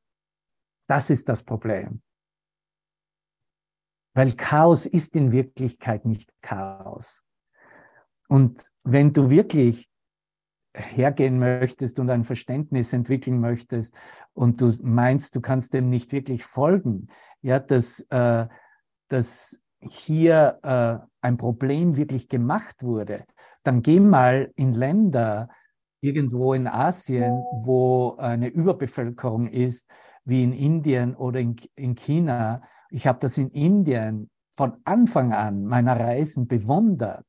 [0.87, 2.03] Das ist das Problem.
[4.15, 7.23] Weil Chaos ist in Wirklichkeit nicht Chaos.
[8.29, 9.89] Und wenn du wirklich
[10.75, 13.95] hergehen möchtest und ein Verständnis entwickeln möchtest
[14.35, 17.09] und du meinst, du kannst dem nicht wirklich folgen,
[17.43, 18.47] ja, dass, äh,
[19.09, 23.25] dass hier äh, ein Problem wirklich gemacht wurde,
[23.63, 25.49] dann geh mal in Länder
[26.01, 29.89] irgendwo in Asien, wo eine Überbevölkerung ist,
[30.31, 32.63] wie in Indien oder in, in China.
[32.91, 37.27] Ich habe das in Indien von Anfang an meiner Reisen bewundert,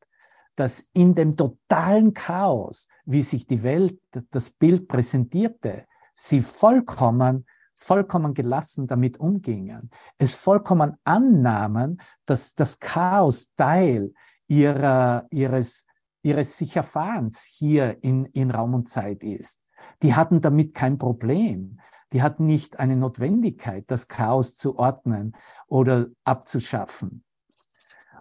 [0.56, 4.00] dass in dem totalen Chaos, wie sich die Welt
[4.32, 7.46] das Bild präsentierte, sie vollkommen
[7.82, 14.14] vollkommen gelassen damit umgingen, es vollkommen annahmen, dass das Chaos Teil
[14.48, 15.88] ihrer, ihres,
[16.22, 19.62] ihres Sicherfahrens hier in, in Raum und Zeit ist.
[20.04, 21.80] Die hatten damit kein Problem.
[22.14, 25.36] Die hatten nicht eine Notwendigkeit, das Chaos zu ordnen
[25.68, 27.24] oder abzuschaffen.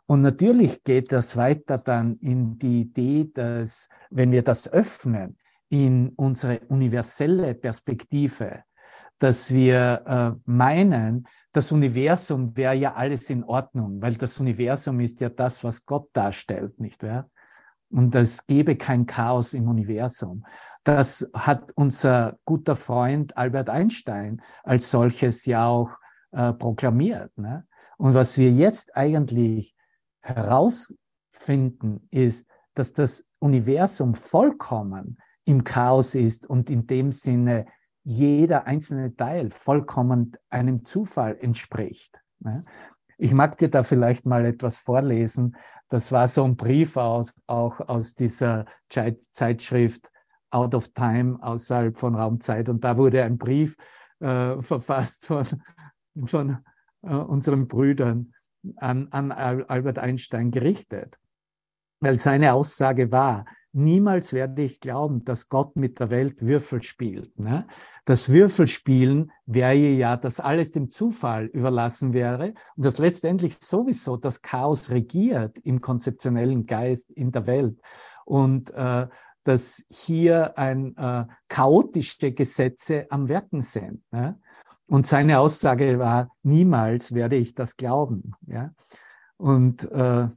[0.07, 6.09] Und natürlich geht das weiter dann in die Idee, dass wenn wir das öffnen in
[6.17, 8.65] unsere universelle Perspektive,
[9.21, 15.21] dass wir äh, meinen, das Universum wäre ja alles in Ordnung, weil das Universum ist
[15.21, 17.31] ja das, was Gott darstellt, nicht wahr?
[17.91, 20.45] Und es gäbe kein Chaos im Universum.
[20.85, 25.99] Das hat unser guter Freund Albert Einstein als solches ja auch
[26.33, 27.37] äh, proklamiert.
[27.37, 27.67] Ne?
[27.99, 29.75] Und was wir jetzt eigentlich
[30.21, 37.67] herausfinden, ist, dass das Universum vollkommen im Chaos ist und in dem Sinne
[38.05, 42.23] jeder einzelne Teil vollkommen einem Zufall entspricht.
[42.39, 42.65] Ne?
[43.19, 45.57] Ich mag dir da vielleicht mal etwas vorlesen.
[45.91, 50.11] Das war so ein Brief aus, auch aus dieser Zeitschrift
[50.51, 52.69] Out of Time, außerhalb von Raumzeit.
[52.69, 53.77] Und da wurde ein Brief
[54.21, 55.47] äh, verfasst von,
[56.27, 56.65] von
[57.03, 58.33] äh, unseren Brüdern
[58.77, 61.19] an, an Albert Einstein gerichtet.
[62.01, 67.39] Weil seine Aussage war, niemals werde ich glauben, dass Gott mit der Welt Würfel spielt.
[67.39, 67.67] Ne?
[68.05, 74.43] Das Würfelspielen wäre ja, dass alles dem Zufall überlassen wäre und dass letztendlich sowieso das
[74.43, 77.81] Chaos regiert im konzeptionellen Geist in der Welt.
[78.25, 79.07] Und äh,
[79.45, 84.03] dass hier ein äh, chaotische Gesetze am Werken sind.
[84.11, 84.39] Ne?
[84.87, 88.33] Und seine Aussage war, niemals werde ich das glauben.
[88.47, 88.73] Ja?
[89.37, 90.29] Und äh,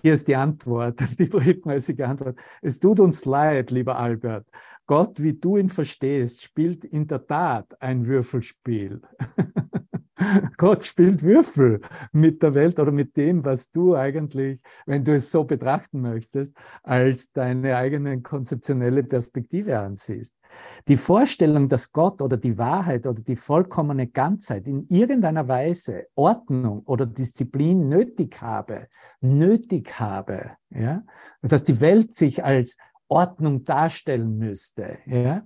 [0.00, 2.38] Hier ist die Antwort, die briefmäßige Antwort.
[2.62, 4.46] Es tut uns leid, lieber Albert.
[4.86, 9.02] Gott, wie du ihn verstehst, spielt in der Tat ein Würfelspiel.
[10.56, 11.80] Gott spielt Würfel
[12.12, 16.56] mit der Welt oder mit dem, was du eigentlich, wenn du es so betrachten möchtest,
[16.82, 20.36] als deine eigene konzeptionelle Perspektive ansiehst.
[20.88, 26.82] Die Vorstellung, dass Gott oder die Wahrheit oder die vollkommene Ganzheit in irgendeiner Weise Ordnung
[26.84, 28.88] oder Disziplin nötig habe,
[29.20, 31.02] nötig habe, ja,
[31.40, 32.76] dass die Welt sich als
[33.08, 35.44] Ordnung darstellen müsste, ja,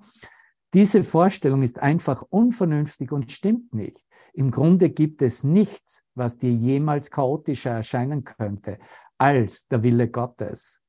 [0.77, 4.07] diese Vorstellung ist einfach unvernünftig und stimmt nicht.
[4.35, 8.79] Im Grunde gibt es nichts, was dir jemals chaotischer erscheinen könnte
[9.17, 10.83] als der Wille Gottes.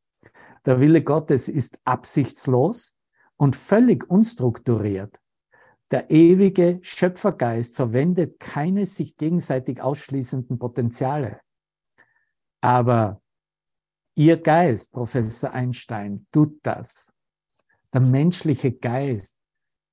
[0.66, 2.98] Der Wille Gottes ist absichtslos
[3.38, 5.22] und völlig unstrukturiert.
[5.90, 11.40] Der ewige Schöpfergeist verwendet keine sich gegenseitig ausschließenden Potenziale.
[12.60, 13.22] Aber
[14.16, 17.14] Ihr Geist, Professor Einstein, tut das.
[17.94, 19.38] Der menschliche Geist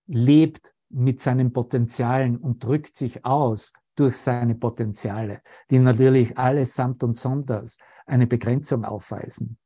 [0.07, 5.41] lebt mit seinen Potenzialen und drückt sich aus durch seine Potenziale,
[5.71, 9.59] die natürlich allesamt und sonders eine Begrenzung aufweisen.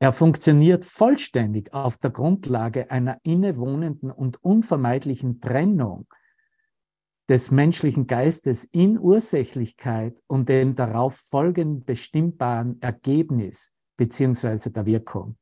[0.00, 6.06] Er funktioniert vollständig auf der Grundlage einer innewohnenden und unvermeidlichen Trennung
[7.28, 15.36] des menschlichen Geistes in Ursächlichkeit und dem darauf folgenden bestimmbaren Ergebnis beziehungsweise der Wirkung.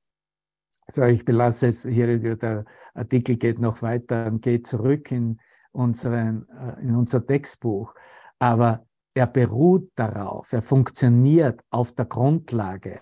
[0.88, 5.40] So, ich belasse es hier, der Artikel geht noch weiter und geht zurück in,
[5.72, 7.94] unseren, äh, in unser Textbuch.
[8.38, 13.00] Aber er beruht darauf, er funktioniert auf der Grundlage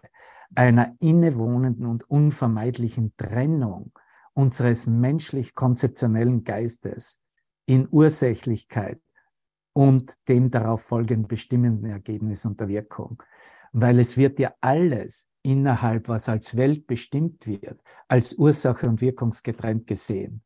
[0.55, 3.93] einer innewohnenden und unvermeidlichen Trennung
[4.33, 7.21] unseres menschlich-konzeptionellen Geistes
[7.67, 9.01] in Ursächlichkeit
[9.73, 13.23] und dem darauf folgenden bestimmenden Ergebnis und der Wirkung.
[13.77, 19.87] Weil es wird ja alles innerhalb, was als Welt bestimmt wird, als Ursache und Wirkungsgetrennt
[19.89, 20.43] gesehen.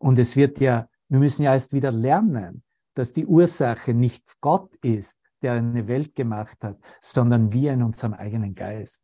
[0.00, 2.64] Und es wird ja, wir müssen ja erst wieder lernen,
[2.94, 8.14] dass die Ursache nicht Gott ist, der eine Welt gemacht hat, sondern wir in unserem
[8.14, 9.02] eigenen Geist.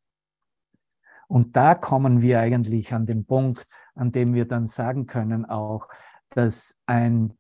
[1.28, 3.64] Und da kommen wir eigentlich an den Punkt,
[3.94, 5.88] an dem wir dann sagen können auch,
[6.30, 7.38] dass ein,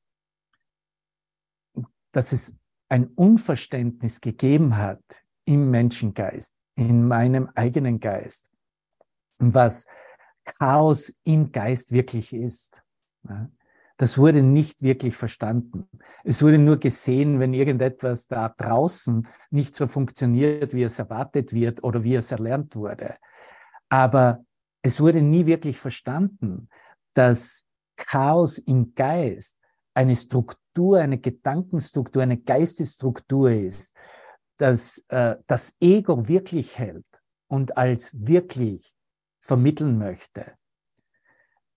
[2.12, 2.56] dass es
[2.88, 5.02] ein Unverständnis gegeben hat
[5.48, 8.46] im Menschengeist, in meinem eigenen Geist,
[9.38, 9.86] was
[10.44, 12.82] Chaos im Geist wirklich ist.
[13.96, 15.88] Das wurde nicht wirklich verstanden.
[16.22, 21.82] Es wurde nur gesehen, wenn irgendetwas da draußen nicht so funktioniert, wie es erwartet wird
[21.82, 23.16] oder wie es erlernt wurde.
[23.88, 24.44] Aber
[24.82, 26.68] es wurde nie wirklich verstanden,
[27.14, 27.64] dass
[27.96, 29.58] Chaos im Geist
[29.94, 33.96] eine Struktur, eine Gedankenstruktur, eine Geistesstruktur ist,
[34.58, 37.06] dass äh, das Ego wirklich hält
[37.48, 38.94] und als wirklich
[39.40, 40.52] vermitteln möchte.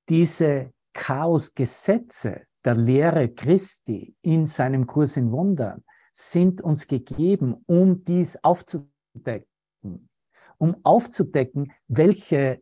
[0.10, 8.44] Diese Chaosgesetze der Lehre Christi in seinem Kurs in Wundern sind uns gegeben, um dies
[8.44, 9.48] aufzudecken,
[10.58, 12.62] um aufzudecken, welche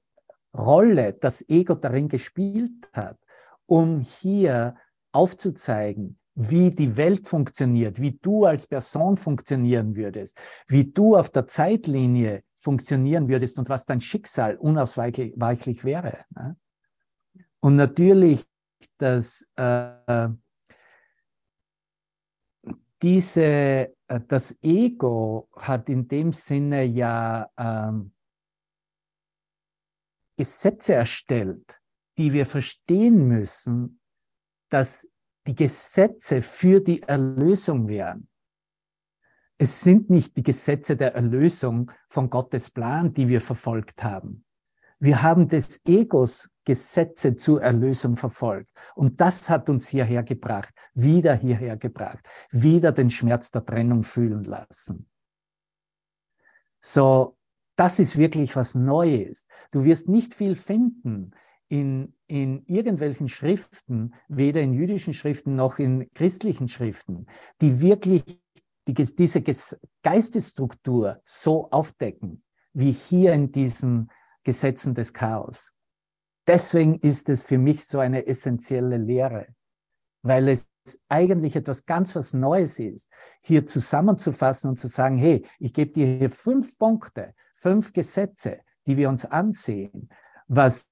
[0.56, 3.18] Rolle das Ego darin gespielt hat,
[3.66, 4.76] um hier
[5.12, 11.48] aufzuzeigen, wie die Welt funktioniert, wie du als Person funktionieren würdest, wie du auf der
[11.48, 16.24] Zeitlinie funktionieren würdest und was dein Schicksal unausweichlich wäre.
[16.34, 16.56] Ne?
[17.60, 18.46] Und natürlich,
[18.98, 20.30] dass äh,
[23.02, 23.90] diese, äh,
[24.26, 28.14] das Ego hat in dem Sinne ja ähm,
[30.38, 31.82] Gesetze erstellt,
[32.18, 34.00] die wir verstehen müssen,
[34.70, 35.10] dass
[35.50, 38.28] die Gesetze für die Erlösung wären.
[39.58, 44.46] Es sind nicht die Gesetze der Erlösung von Gottes Plan, die wir verfolgt haben.
[45.00, 48.70] Wir haben des Egos Gesetze zur Erlösung verfolgt.
[48.94, 54.44] Und das hat uns hierher gebracht, wieder hierher gebracht, wieder den Schmerz der Trennung fühlen
[54.44, 55.10] lassen.
[56.80, 57.38] So,
[57.76, 59.48] das ist wirklich was Neues.
[59.72, 61.32] Du wirst nicht viel finden
[61.70, 67.26] in, in irgendwelchen Schriften, weder in jüdischen Schriften noch in christlichen Schriften,
[67.60, 68.24] die wirklich
[68.88, 69.44] die, diese
[70.04, 72.44] Geistesstruktur so aufdecken,
[72.74, 74.12] wie hier in diesen
[74.44, 75.74] Gesetzen des Chaos.
[76.48, 79.48] Deswegen ist es für mich so eine essentielle Lehre,
[80.22, 80.68] weil es
[81.08, 83.10] eigentlich etwas ganz was Neues ist,
[83.42, 88.98] hier zusammenzufassen und zu sagen, hey, ich gebe dir hier fünf Punkte, fünf Gesetze, die
[88.98, 90.10] wir uns ansehen,
[90.48, 90.89] was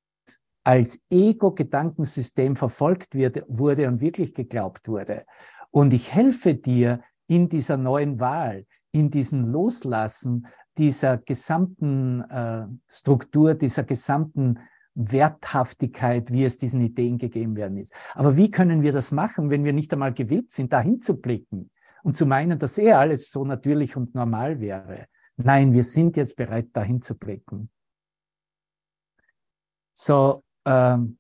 [0.68, 5.24] als Ego-Gedankensystem verfolgt wird, wurde und wirklich geglaubt wurde.
[5.72, 10.46] Und ich helfe dir in dieser neuen Wahl, in diesem Loslassen
[10.78, 14.60] dieser gesamten äh, Struktur, dieser gesamten
[14.94, 17.94] Werthaftigkeit, wie es diesen Ideen gegeben werden ist.
[18.14, 21.72] Aber wie können wir das machen, wenn wir nicht einmal gewillt sind, dahin zu blicken
[22.04, 25.06] und zu meinen, dass eh alles so natürlich und normal wäre?
[25.38, 27.70] Nein, wir sind jetzt bereit, dahin zu blicken.
[29.94, 31.18] So, ähm,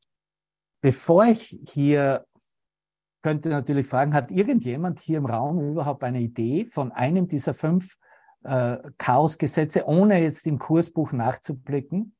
[0.81, 2.25] bevor ich hier
[3.23, 7.97] könnte natürlich fragen, hat irgendjemand hier im Raum überhaupt eine Idee von einem dieser fünf
[8.43, 12.15] äh, Chaosgesetze, ohne jetzt im Kursbuch nachzublicken?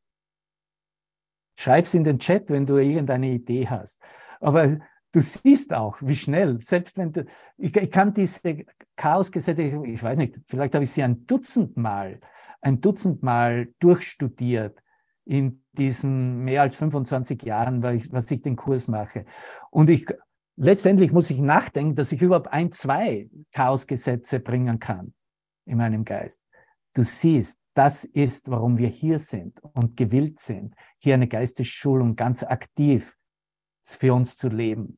[1.58, 4.02] Schreib's in den Chat, wenn du irgendeine Idee hast.
[4.40, 4.78] Aber
[5.12, 7.26] du siehst auch, wie schnell, selbst wenn du,
[7.58, 8.66] ich, ich kann diese
[8.96, 12.20] Chaosgesetze, ich weiß nicht, vielleicht habe ich sie ein Dutzend Mal,
[12.62, 13.22] ein Dutzend
[13.80, 14.84] durchstudiert
[15.26, 19.26] in diesen mehr als 25 Jahren, ich, was ich den Kurs mache.
[19.70, 20.08] Und ich,
[20.56, 25.14] letztendlich muss ich nachdenken, dass ich überhaupt ein, zwei Chaosgesetze bringen kann
[25.66, 26.42] in meinem Geist.
[26.94, 32.42] Du siehst, das ist, warum wir hier sind und gewillt sind, hier eine Geistesschulung ganz
[32.42, 33.16] aktiv
[33.84, 34.98] für uns zu leben.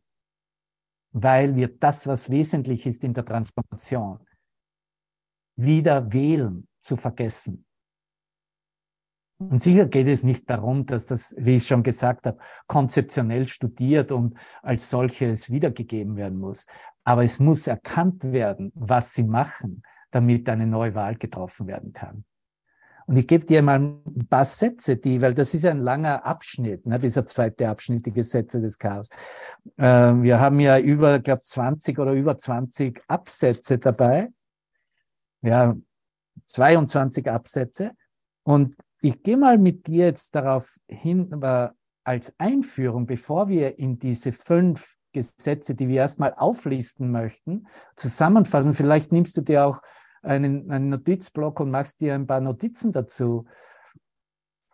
[1.11, 4.19] Weil wir das, was wesentlich ist in der Transformation,
[5.57, 7.65] wieder wählen zu vergessen.
[9.39, 14.11] Und sicher geht es nicht darum, dass das, wie ich schon gesagt habe, konzeptionell studiert
[14.11, 16.67] und als solches wiedergegeben werden muss.
[17.05, 19.81] Aber es muss erkannt werden, was sie machen,
[20.11, 22.25] damit eine neue Wahl getroffen werden kann.
[23.05, 26.85] Und ich gebe dir mal ein paar Sätze, die, weil das ist ein langer Abschnitt,
[26.85, 29.09] ne, dieser zweite Abschnitt, die Gesetze des Chaos.
[29.77, 34.27] Äh, wir haben ja über, glaube, 20 oder über 20 Absätze dabei.
[35.41, 35.75] Ja,
[36.45, 37.93] 22 Absätze.
[38.43, 41.73] Und ich gehe mal mit dir jetzt darauf hin, aber
[42.03, 48.73] als Einführung, bevor wir in diese fünf Gesetze, die wir erstmal auflisten möchten, zusammenfassen.
[48.73, 49.81] Vielleicht nimmst du dir auch
[50.21, 53.45] einen, einen Notizblock und machst dir ein paar Notizen dazu,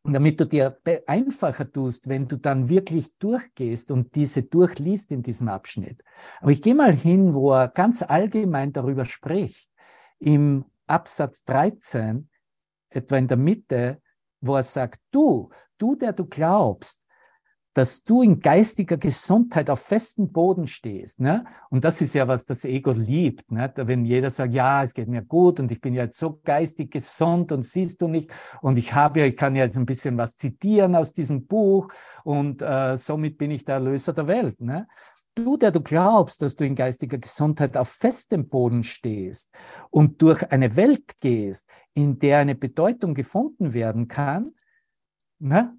[0.03, 5.47] damit du dir einfacher tust, wenn du dann wirklich durchgehst und diese durchliest in diesem
[5.47, 6.03] Abschnitt.
[6.41, 9.69] Aber ich gehe mal hin, wo er ganz allgemein darüber spricht.
[10.19, 12.29] Im Absatz 13,
[12.89, 14.01] etwa in der Mitte,
[14.45, 17.05] wo er sagt, du, du, der du glaubst,
[17.75, 21.19] dass du in geistiger Gesundheit auf festem Boden stehst.
[21.19, 21.43] Ne?
[21.69, 23.51] Und das ist ja, was das Ego liebt.
[23.51, 23.69] Ne?
[23.75, 27.51] Wenn jeder sagt, ja, es geht mir gut und ich bin jetzt so geistig gesund
[27.51, 28.33] und siehst du nicht.
[28.61, 31.89] Und ich habe ja, ich kann ja jetzt ein bisschen was zitieren aus diesem Buch
[32.23, 34.61] und äh, somit bin ich der Erlöser der Welt.
[34.61, 34.87] Ne?
[35.35, 39.51] Du, der du glaubst, dass du in geistiger Gesundheit auf festem Boden stehst
[39.89, 44.55] und durch eine Welt gehst, in der eine Bedeutung gefunden werden kann,
[45.39, 45.77] ne?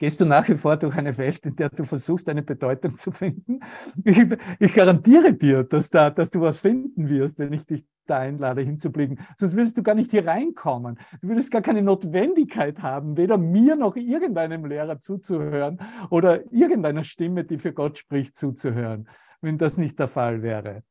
[0.00, 3.12] Gehst du nach wie vor durch eine Welt, in der du versuchst, eine Bedeutung zu
[3.12, 3.60] finden?
[4.02, 4.18] Ich,
[4.58, 8.62] ich garantiere dir, dass, da, dass du was finden wirst, wenn ich dich da einlade,
[8.62, 9.20] hinzublicken.
[9.38, 10.98] Sonst würdest du gar nicht hier reinkommen.
[11.20, 15.78] Du würdest gar keine Notwendigkeit haben, weder mir noch irgendeinem Lehrer zuzuhören
[16.08, 19.06] oder irgendeiner Stimme, die für Gott spricht, zuzuhören,
[19.42, 20.82] wenn das nicht der Fall wäre.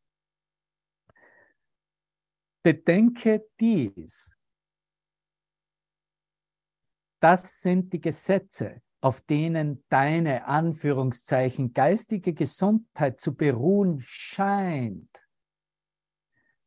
[2.61, 4.37] Bedenke dies.
[7.19, 15.09] Das sind die Gesetze, auf denen deine Anführungszeichen geistige Gesundheit zu beruhen scheint.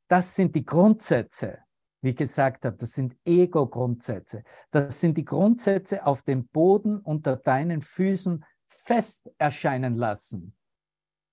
[0.08, 1.58] Das sind die Grundsätze,
[2.00, 4.44] wie ich gesagt habe, das sind Ego-Grundsätze.
[4.70, 10.54] Das sind die Grundsätze auf dem Boden unter deinen Füßen fest erscheinen lassen.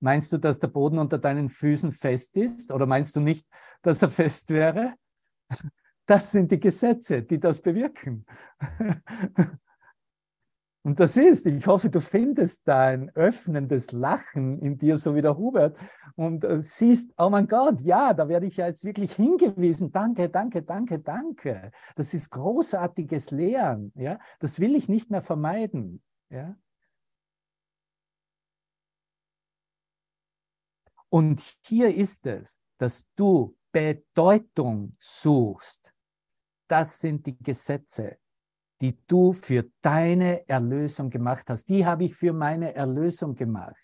[0.01, 2.71] Meinst du, dass der Boden unter deinen Füßen fest ist?
[2.71, 3.47] Oder meinst du nicht,
[3.81, 4.93] dass er fest wäre?
[6.05, 8.25] Das sind die Gesetze, die das bewirken.
[10.81, 15.21] Und das ist, ich hoffe, du findest da ein öffnendes Lachen in dir, so wie
[15.21, 15.77] der Hubert,
[16.15, 19.91] und äh, siehst, oh mein Gott, ja, da werde ich ja jetzt wirklich hingewiesen.
[19.91, 21.71] Danke, danke, danke, danke.
[21.95, 23.91] Das ist großartiges Lehren.
[23.95, 24.19] Ja?
[24.39, 26.01] Das will ich nicht mehr vermeiden.
[26.29, 26.55] Ja?
[31.09, 35.93] Und hier ist es, dass du Bedeutung suchst.
[36.67, 38.17] Das sind die Gesetze
[38.81, 41.69] die du für deine Erlösung gemacht hast.
[41.69, 43.75] Die habe ich für meine Erlösung gemacht.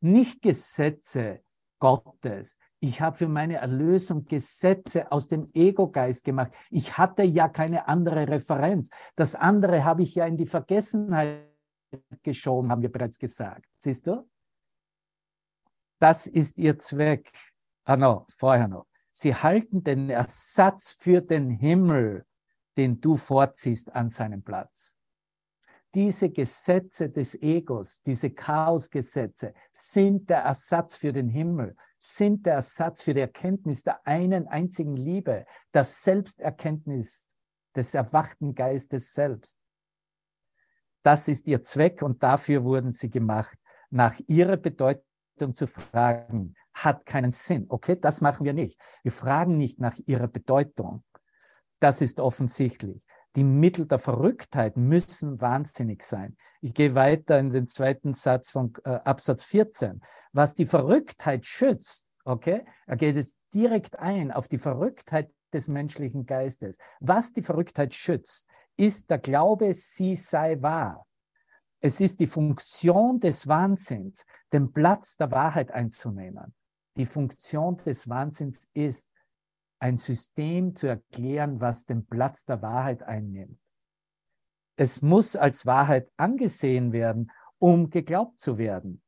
[0.00, 1.40] Nicht Gesetze
[1.78, 2.56] Gottes.
[2.80, 6.54] Ich habe für meine Erlösung Gesetze aus dem Ego-Geist gemacht.
[6.70, 8.90] Ich hatte ja keine andere Referenz.
[9.16, 11.48] Das andere habe ich ja in die Vergessenheit
[12.22, 13.64] geschoben, haben wir bereits gesagt.
[13.78, 14.28] Siehst du?
[15.98, 17.30] Das ist ihr Zweck.
[17.84, 18.86] Ah, no, vorher noch.
[19.10, 22.26] Sie halten den Ersatz für den Himmel
[22.76, 24.96] den du vorziehst an seinem Platz.
[25.94, 33.04] Diese Gesetze des Egos, diese Chaosgesetze sind der Ersatz für den Himmel, sind der Ersatz
[33.04, 37.26] für die Erkenntnis der einen einzigen Liebe, der Selbsterkenntnis
[37.76, 39.58] des erwachten Geistes selbst.
[41.02, 43.58] Das ist ihr Zweck und dafür wurden sie gemacht.
[43.90, 47.66] Nach ihrer Bedeutung zu fragen, hat keinen Sinn.
[47.68, 48.80] Okay, das machen wir nicht.
[49.02, 51.04] Wir fragen nicht nach ihrer Bedeutung.
[51.80, 53.02] Das ist offensichtlich.
[53.36, 56.36] Die Mittel der Verrücktheit müssen wahnsinnig sein.
[56.60, 60.00] Ich gehe weiter in den zweiten Satz von äh, Absatz 14.
[60.32, 66.26] Was die Verrücktheit schützt, okay, er geht es direkt ein auf die Verrücktheit des menschlichen
[66.26, 66.78] Geistes.
[67.00, 68.46] Was die Verrücktheit schützt,
[68.76, 71.06] ist der Glaube, sie sei wahr.
[71.80, 76.54] Es ist die Funktion des Wahnsinns, den Platz der Wahrheit einzunehmen.
[76.96, 79.10] Die Funktion des Wahnsinns ist,
[79.78, 83.58] ein System zu erklären, was den Platz der Wahrheit einnimmt.
[84.76, 89.02] Es muss als Wahrheit angesehen werden, um geglaubt zu werden.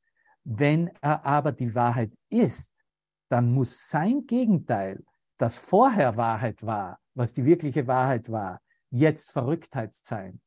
[0.44, 2.72] Wenn er aber die Wahrheit ist,
[3.28, 5.04] dann muss sein Gegenteil,
[5.38, 8.60] das vorher Wahrheit war, was die wirkliche Wahrheit war,
[8.90, 10.40] jetzt Verrücktheit sein.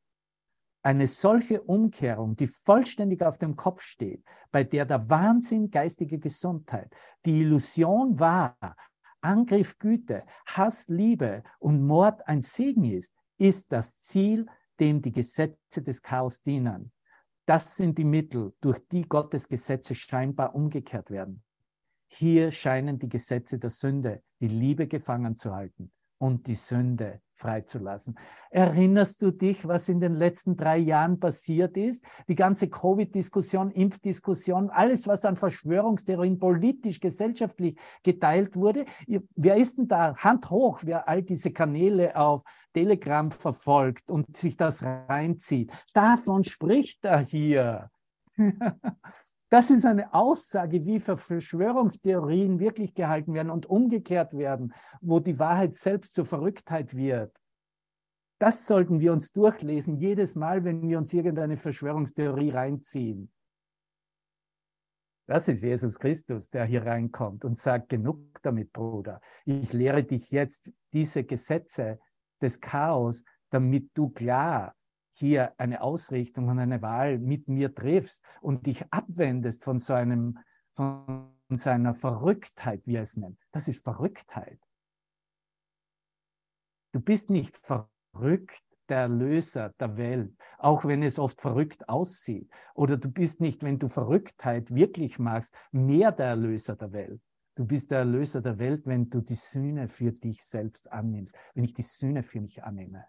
[0.82, 6.90] Eine solche Umkehrung, die vollständig auf dem Kopf steht, bei der der Wahnsinn geistige Gesundheit,
[7.26, 8.58] die Illusion war,
[9.22, 14.46] Angriff Güte, Hass Liebe und Mord ein Segen ist, ist das Ziel,
[14.80, 16.92] dem die Gesetze des Chaos dienen.
[17.46, 21.44] Das sind die Mittel, durch die Gottes Gesetze scheinbar umgekehrt werden.
[22.08, 28.20] Hier scheinen die Gesetze der Sünde, die Liebe gefangen zu halten und die Sünde freizulassen.
[28.52, 32.04] Erinnerst du dich, was in den letzten drei Jahren passiert ist?
[32.28, 38.86] Die ganze Covid-Diskussion, Impfdiskussion, alles, was an Verschwörungstheorien politisch, gesellschaftlich geteilt wurde.
[39.36, 40.16] Wer ist denn da?
[40.18, 42.44] Hand hoch, wer all diese Kanäle auf
[42.74, 45.72] Telegram verfolgt und sich das reinzieht.
[45.94, 47.90] Davon spricht er hier.
[49.50, 55.74] Das ist eine Aussage, wie Verschwörungstheorien wirklich gehalten werden und umgekehrt werden, wo die Wahrheit
[55.74, 57.36] selbst zur Verrücktheit wird.
[58.40, 63.32] Das sollten wir uns durchlesen, jedes Mal, wenn wir uns irgendeine Verschwörungstheorie reinziehen.
[65.28, 69.20] Das ist Jesus Christus, der hier reinkommt und sagt, genug damit, Bruder.
[69.46, 72.00] Ich lehre dich jetzt diese Gesetze
[72.42, 74.76] des Chaos, damit du klar
[75.20, 80.40] hier eine Ausrichtung und eine Wahl mit mir triffst und dich abwendest von so einem,
[80.74, 83.38] von seiner Verrücktheit, wie er es nennt.
[83.52, 84.60] Das ist Verrücktheit.
[86.92, 92.50] Du bist nicht verrückt, der Erlöser der Welt, auch wenn es oft verrückt aussieht.
[92.74, 97.22] Oder du bist nicht, wenn du Verrücktheit wirklich machst, mehr der Erlöser der Welt.
[97.56, 101.64] Du bist der Erlöser der Welt, wenn du die Sühne für dich selbst annimmst, wenn
[101.64, 103.06] ich die Sühne für mich annehme.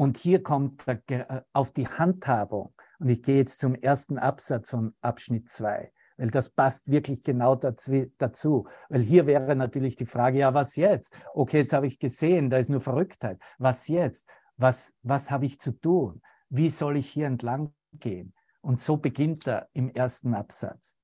[0.00, 2.72] Und hier kommt der, äh, auf die Handhabung.
[3.00, 7.54] Und ich gehe jetzt zum ersten Absatz von Abschnitt 2, weil das passt wirklich genau
[7.54, 8.66] dazu.
[8.88, 11.14] Weil hier wäre natürlich die Frage, ja, was jetzt?
[11.34, 13.38] Okay, jetzt habe ich gesehen, da ist nur Verrücktheit.
[13.58, 14.26] Was jetzt?
[14.56, 16.22] Was, was habe ich zu tun?
[16.48, 18.32] Wie soll ich hier entlang gehen?
[18.62, 20.96] Und so beginnt er im ersten Absatz.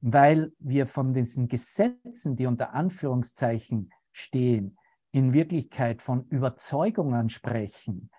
[0.00, 4.78] Weil wir von diesen Gesetzen, die unter Anführungszeichen stehen,
[5.16, 8.10] in Wirklichkeit von Überzeugungen sprechen,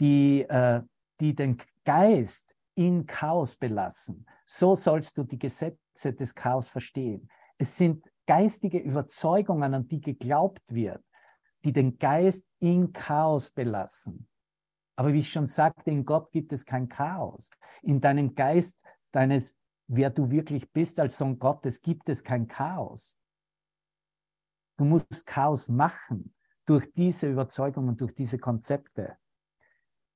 [0.00, 0.82] die, äh,
[1.18, 4.26] die den Geist in Chaos belassen.
[4.44, 7.30] So sollst du die Gesetze des Chaos verstehen.
[7.56, 11.02] Es sind geistige Überzeugungen, an die geglaubt wird,
[11.64, 14.28] die den Geist in Chaos belassen.
[14.96, 17.50] Aber wie ich schon sagte, in Gott gibt es kein Chaos.
[17.80, 18.78] In deinem Geist
[19.10, 23.16] deines, wer du wirklich bist als Sohn Gottes, gibt es kein Chaos.
[24.76, 26.34] Du musst Chaos machen
[26.66, 29.16] durch diese Überzeugungen, durch diese Konzepte.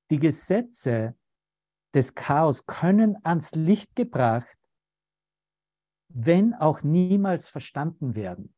[0.09, 1.15] Die Gesetze
[1.93, 4.57] des Chaos können ans Licht gebracht,
[6.09, 8.53] wenn auch niemals verstanden werden.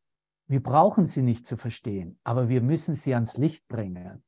[0.48, 4.24] Wir brauchen sie nicht zu verstehen, aber wir müssen sie ans Licht bringen.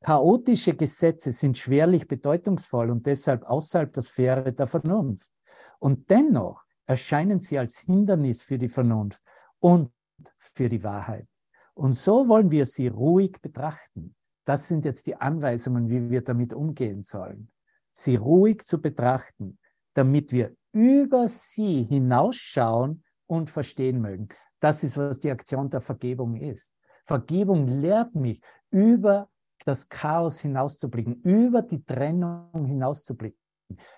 [0.00, 5.32] Chaotische Gesetze sind schwerlich bedeutungsvoll und deshalb außerhalb der Sphäre der Vernunft.
[5.78, 9.22] Und dennoch erscheinen sie als Hindernis für die Vernunft
[9.58, 9.92] und
[10.38, 11.28] für die Wahrheit.
[11.74, 14.14] Und so wollen wir sie ruhig betrachten.
[14.44, 17.50] Das sind jetzt die Anweisungen, wie wir damit umgehen sollen.
[17.92, 19.58] Sie ruhig zu betrachten,
[19.94, 24.28] damit wir über sie hinausschauen und verstehen mögen.
[24.60, 26.72] Das ist, was die Aktion der Vergebung ist.
[27.04, 28.40] Vergebung lehrt mich,
[28.70, 29.28] über
[29.64, 33.38] das Chaos hinauszublicken, über die Trennung hinauszublicken,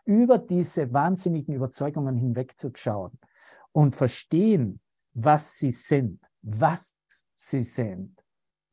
[0.04, 3.18] über diese wahnsinnigen Überzeugungen hinwegzuschauen
[3.72, 4.80] und verstehen,
[5.14, 6.94] was sie sind, was
[7.48, 8.22] sie sind,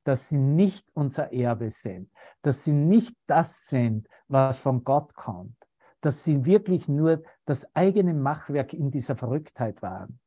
[0.03, 2.11] dass sie nicht unser Erbe sind,
[2.41, 5.55] dass sie nicht das sind, was von Gott kommt,
[6.01, 10.19] dass sie wirklich nur das eigene Machwerk in dieser Verrücktheit waren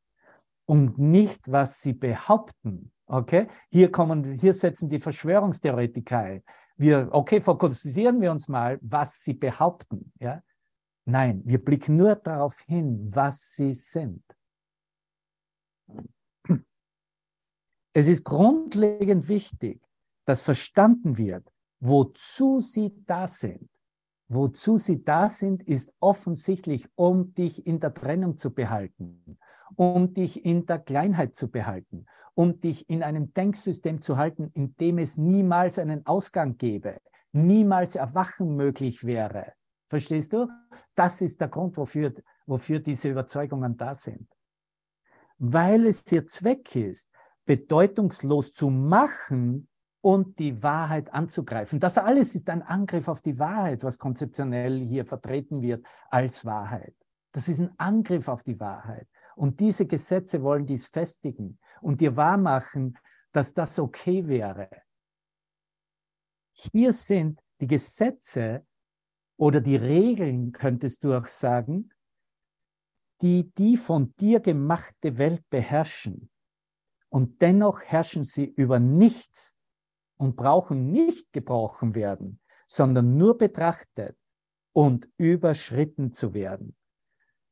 [0.66, 3.46] und nicht, was sie behaupten, Okay?
[3.70, 6.42] Hier kommen, hier setzen die Verschwörungstheoretiker ein.
[6.78, 10.12] Wir, okay, fokussieren wir uns mal, was sie behaupten.
[10.18, 10.42] Ja?
[11.04, 14.24] Nein, wir blicken nur darauf hin, was sie sind.
[17.94, 19.82] Es ist grundlegend wichtig,
[20.24, 23.68] dass verstanden wird, wozu sie da sind.
[24.28, 29.38] Wozu sie da sind, ist offensichtlich, um dich in der Trennung zu behalten,
[29.76, 34.74] um dich in der Kleinheit zu behalten, um dich in einem Denksystem zu halten, in
[34.76, 36.98] dem es niemals einen Ausgang gäbe,
[37.32, 39.52] niemals Erwachen möglich wäre.
[39.90, 40.48] Verstehst du?
[40.94, 42.14] Das ist der Grund, wofür,
[42.46, 44.26] wofür diese Überzeugungen da sind.
[45.36, 47.11] Weil es ihr Zweck ist,
[47.44, 49.68] bedeutungslos zu machen
[50.00, 51.80] und die Wahrheit anzugreifen.
[51.80, 56.94] Das alles ist ein Angriff auf die Wahrheit, was konzeptionell hier vertreten wird als Wahrheit.
[57.32, 59.08] Das ist ein Angriff auf die Wahrheit.
[59.36, 62.98] Und diese Gesetze wollen dies festigen und dir wahrmachen,
[63.32, 64.68] dass das okay wäre.
[66.52, 68.66] Hier sind die Gesetze
[69.36, 71.90] oder die Regeln, könntest du auch sagen,
[73.22, 76.31] die die von dir gemachte Welt beherrschen.
[77.12, 79.58] Und dennoch herrschen sie über nichts
[80.16, 84.16] und brauchen nicht gebrochen werden, sondern nur betrachtet
[84.72, 86.74] und überschritten zu werden.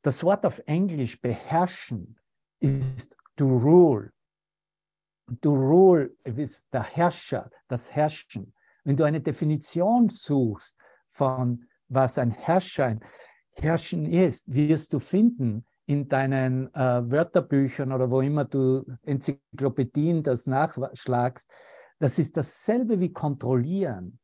[0.00, 2.18] Das Wort auf Englisch beherrschen
[2.58, 4.14] ist to rule.
[5.42, 8.54] To rule ist der Herrscher, das Herrschen.
[8.84, 13.04] Wenn du eine Definition suchst von was ein Herrscher, ein
[13.50, 20.46] Herrschen ist, wirst du finden in deinen äh, Wörterbüchern oder wo immer du Enzyklopädien das
[20.46, 21.50] nachschlagst.
[21.98, 24.20] Das ist dasselbe wie kontrollieren.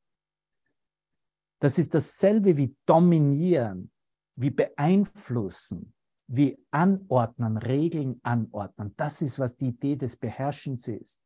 [1.58, 3.90] Das ist dasselbe wie dominieren
[4.36, 5.94] wie beeinflussen,
[6.28, 8.94] wie anordnen, Regeln anordnen.
[8.96, 11.20] Das ist, was die Idee des Beherrschens ist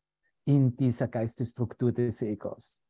[0.44, 2.80] in dieser Geistesstruktur des Egos.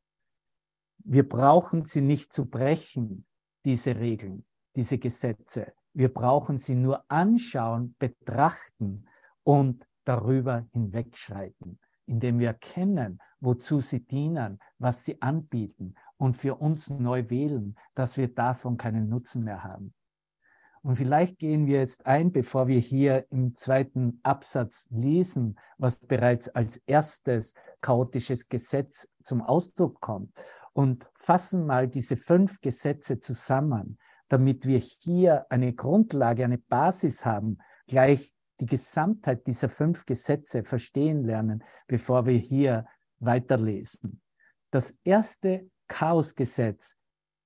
[0.98, 3.26] Wir brauchen sie nicht zu brechen,
[3.64, 4.44] diese Regeln,
[4.76, 5.72] diese Gesetze.
[5.92, 9.06] Wir brauchen sie nur anschauen, betrachten
[9.42, 16.90] und darüber hinwegschreiten, indem wir erkennen, wozu sie dienen, was sie anbieten und für uns
[16.90, 19.94] neu wählen, dass wir davon keinen Nutzen mehr haben.
[20.82, 26.48] Und vielleicht gehen wir jetzt ein, bevor wir hier im zweiten Absatz lesen, was bereits
[26.48, 30.32] als erstes chaotisches Gesetz zum Ausdruck kommt
[30.72, 33.98] und fassen mal diese fünf Gesetze zusammen,
[34.30, 41.24] damit wir hier eine Grundlage, eine Basis haben, gleich die Gesamtheit dieser fünf Gesetze verstehen
[41.24, 42.86] lernen, bevor wir hier
[43.18, 44.22] weiterlesen.
[44.70, 46.96] Das erste Chaosgesetz,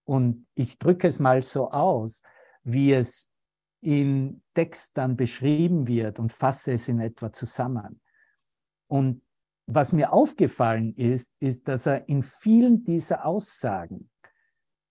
[0.04, 2.22] und ich drücke es mal so aus,
[2.62, 3.30] wie es
[3.80, 8.02] in Text dann beschrieben wird und fasse es in etwa zusammen.
[8.88, 9.22] Und
[9.66, 14.10] was mir aufgefallen ist, ist, dass er in vielen dieser Aussagen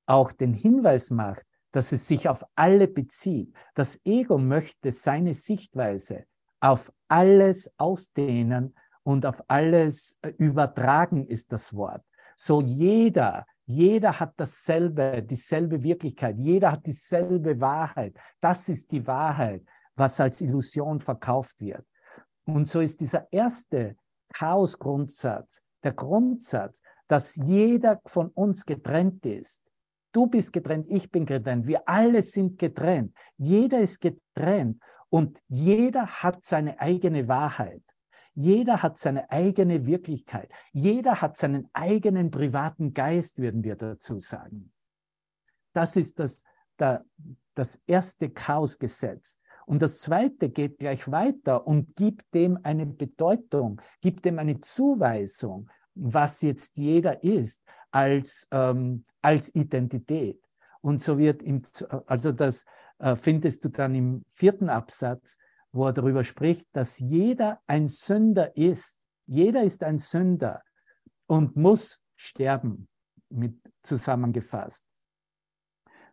[0.08, 3.54] auch den Hinweis macht, dass es sich auf alle bezieht.
[3.74, 6.26] Das Ego möchte seine Sichtweise
[6.62, 12.04] auf alles ausdehnen und auf alles äh, übertragen ist das Wort.
[12.38, 16.40] So jeder, jeder hat dasselbe, dieselbe Wirklichkeit.
[16.40, 18.16] Jeder hat dieselbe Wahrheit.
[18.40, 19.64] Das ist die Wahrheit,
[19.96, 21.86] was als Illusion verkauft wird.
[22.46, 23.98] Und so ist dieser erste
[24.34, 29.63] Chaos-Grundsatz, der Grundsatz, dass jeder von uns getrennt ist.
[30.14, 33.14] Du bist getrennt, ich bin getrennt, wir alle sind getrennt.
[33.36, 37.84] Jeder ist getrennt und jeder hat seine eigene Wahrheit.
[38.36, 40.52] Jeder hat seine eigene Wirklichkeit.
[40.72, 44.72] Jeder hat seinen eigenen privaten Geist, würden wir dazu sagen.
[45.74, 46.44] Das ist das,
[46.78, 49.40] das erste Chaosgesetz.
[49.66, 55.70] Und das zweite geht gleich weiter und gibt dem eine Bedeutung, gibt dem eine Zuweisung,
[55.96, 60.42] was jetzt jeder ist als, ähm, als Identität.
[60.82, 61.62] Und so wird im,
[62.08, 62.66] also das
[63.00, 65.38] äh, findest du dann im vierten Absatz,
[65.72, 69.00] wo er darüber spricht, dass jeder ein Sünder ist.
[69.26, 70.62] Jeder ist ein Sünder
[71.28, 72.88] und muss sterben,
[73.30, 74.88] mit zusammengefasst.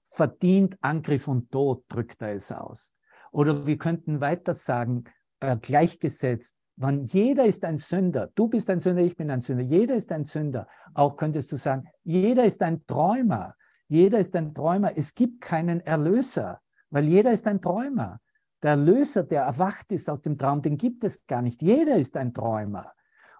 [0.04, 2.94] Verdient Angriff und Tod, drückt er es aus.
[3.32, 5.04] Oder wir könnten weiter sagen,
[5.40, 9.62] äh, gleichgesetzt, wann jeder ist ein Sünder, du bist ein Sünder, ich bin ein Sünder,
[9.62, 10.66] jeder ist ein Sünder.
[10.94, 13.54] Auch könntest du sagen, jeder ist ein Träumer,
[13.86, 14.92] jeder ist ein Träumer.
[14.96, 18.20] Es gibt keinen Erlöser, weil jeder ist ein Träumer.
[18.62, 21.60] Der Erlöser, der erwacht ist aus dem Traum, den gibt es gar nicht.
[21.60, 22.92] Jeder ist ein Träumer.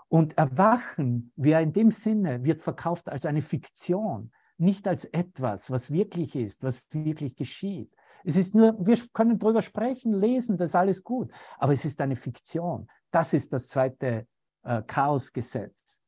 [0.09, 5.91] Und Erwachen, wer in dem Sinne, wird verkauft als eine Fiktion, nicht als etwas, was
[5.91, 7.95] wirklich ist, was wirklich geschieht.
[8.24, 11.30] Es ist nur, wir können darüber sprechen, lesen, das ist alles gut.
[11.59, 12.88] Aber es ist eine Fiktion.
[13.11, 14.27] Das ist das zweite
[14.63, 16.01] äh, Chaosgesetz.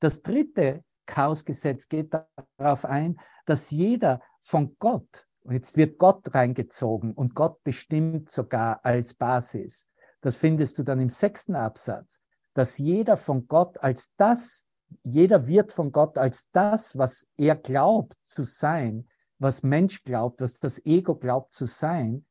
[0.00, 2.14] Das dritte Chaosgesetz geht
[2.58, 8.84] darauf ein, dass jeder von Gott, und jetzt wird Gott reingezogen und Gott bestimmt sogar
[8.84, 9.88] als Basis.
[10.20, 12.22] Das findest du dann im sechsten Absatz,
[12.54, 14.66] dass jeder von Gott als das,
[15.02, 19.08] jeder wird von Gott als das, was er glaubt zu sein,
[19.38, 22.24] was Mensch glaubt, was das Ego glaubt zu sein,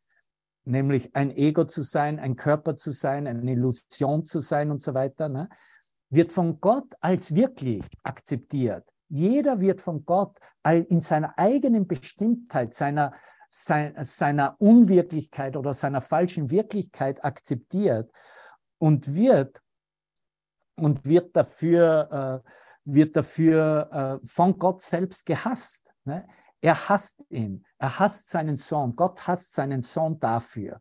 [0.65, 4.93] nämlich ein Ego zu sein, ein Körper zu sein, eine Illusion zu sein und so
[4.93, 5.49] weiter, ne,
[6.09, 8.85] wird von Gott als wirklich akzeptiert.
[9.09, 13.13] Jeder wird von Gott in seiner eigenen Bestimmtheit, seiner,
[13.49, 18.11] seiner Unwirklichkeit oder seiner falschen Wirklichkeit akzeptiert
[18.79, 19.61] und wird,
[20.75, 22.49] und wird dafür, äh,
[22.85, 25.87] wird dafür äh, von Gott selbst gehasst.
[26.05, 26.27] Ne?
[26.63, 27.65] Er hasst ihn.
[27.77, 28.95] Er hasst seinen Sohn.
[28.95, 30.79] Gott hasst seinen Sohn dafür,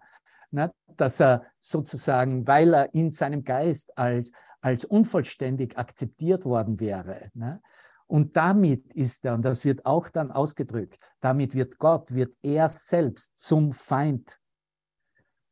[0.53, 4.30] ne, dass er sozusagen, weil er in seinem Geist als,
[4.61, 7.30] als unvollständig akzeptiert worden wäre.
[7.35, 7.61] Ne.
[8.07, 12.68] Und damit ist er, und das wird auch dann ausgedrückt, damit wird Gott, wird er
[12.68, 14.39] selbst zum Feind.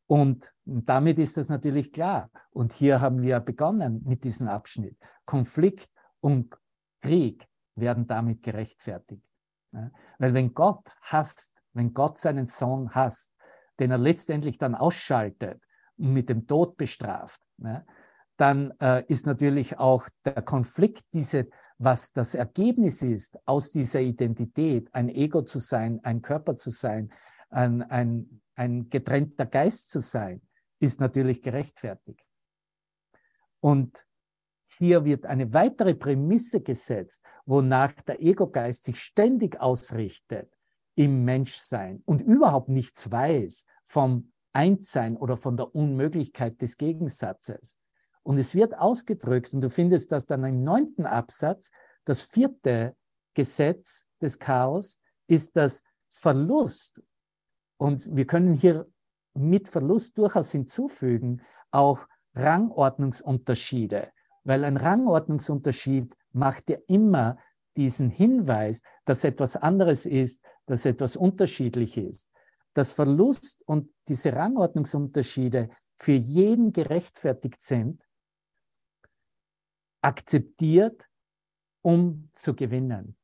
[0.07, 2.31] Und damit ist das natürlich klar.
[2.51, 4.97] Und hier haben wir begonnen mit diesem Abschnitt.
[5.25, 6.57] Konflikt und
[7.01, 9.27] Krieg werden damit gerechtfertigt.
[9.73, 9.91] Ja?
[10.19, 13.33] Weil wenn Gott hasst, wenn Gott seinen Sohn hasst,
[13.79, 15.63] den er letztendlich dann ausschaltet
[15.97, 17.85] und mit dem Tod bestraft, ja,
[18.37, 21.49] dann äh, ist natürlich auch der Konflikt, diese,
[21.79, 27.13] was das Ergebnis ist aus dieser Identität, ein Ego zu sein, ein Körper zu sein,
[27.51, 30.41] ein, ein, ein getrennter Geist zu sein,
[30.79, 32.27] ist natürlich gerechtfertigt.
[33.61, 34.07] Und
[34.79, 40.53] hier wird eine weitere Prämisse gesetzt, wonach der Ego-Geist sich ständig ausrichtet
[40.95, 47.79] im Menschsein und überhaupt nichts weiß vom Einssein oder von der Unmöglichkeit des Gegensatzes.
[48.23, 51.71] Und es wird ausgedrückt, und du findest das dann im neunten Absatz,
[52.05, 52.97] das vierte
[53.35, 57.03] Gesetz des Chaos ist das Verlust.
[57.77, 58.87] Und wir können hier
[59.35, 64.13] mit Verlust durchaus hinzufügen, auch Rangordnungsunterschiede
[64.45, 67.39] weil ein Rangordnungsunterschied macht ja immer
[67.77, 72.29] diesen Hinweis, dass etwas anderes ist, dass etwas unterschiedlich ist.
[72.75, 78.03] Dass Verlust und diese Rangordnungsunterschiede für jeden gerechtfertigt sind,
[80.03, 81.09] akzeptiert,
[81.83, 83.17] um zu gewinnen.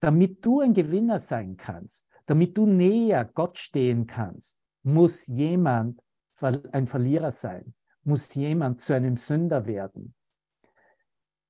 [0.00, 6.02] Damit du ein Gewinner sein kannst, damit du näher Gott stehen kannst, muss jemand
[6.72, 7.74] ein Verlierer sein
[8.04, 10.14] muss jemand zu einem Sünder werden.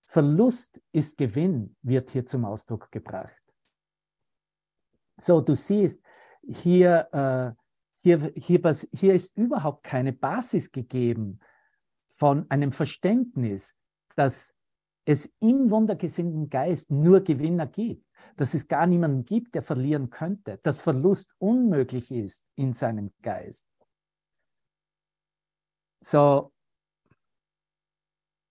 [0.03, 3.40] Verlust ist Gewinn, wird hier zum Ausdruck gebracht.
[5.16, 6.03] So, du siehst,
[6.42, 7.53] hier, äh,
[8.03, 11.38] hier, hier, hier ist überhaupt keine Basis gegeben
[12.07, 13.76] von einem Verständnis,
[14.16, 14.57] dass
[15.05, 18.05] es im wundergesinnten Geist nur Gewinner gibt,
[18.36, 23.69] dass es gar niemanden gibt, der verlieren könnte, dass Verlust unmöglich ist in seinem Geist.
[26.01, 26.53] So,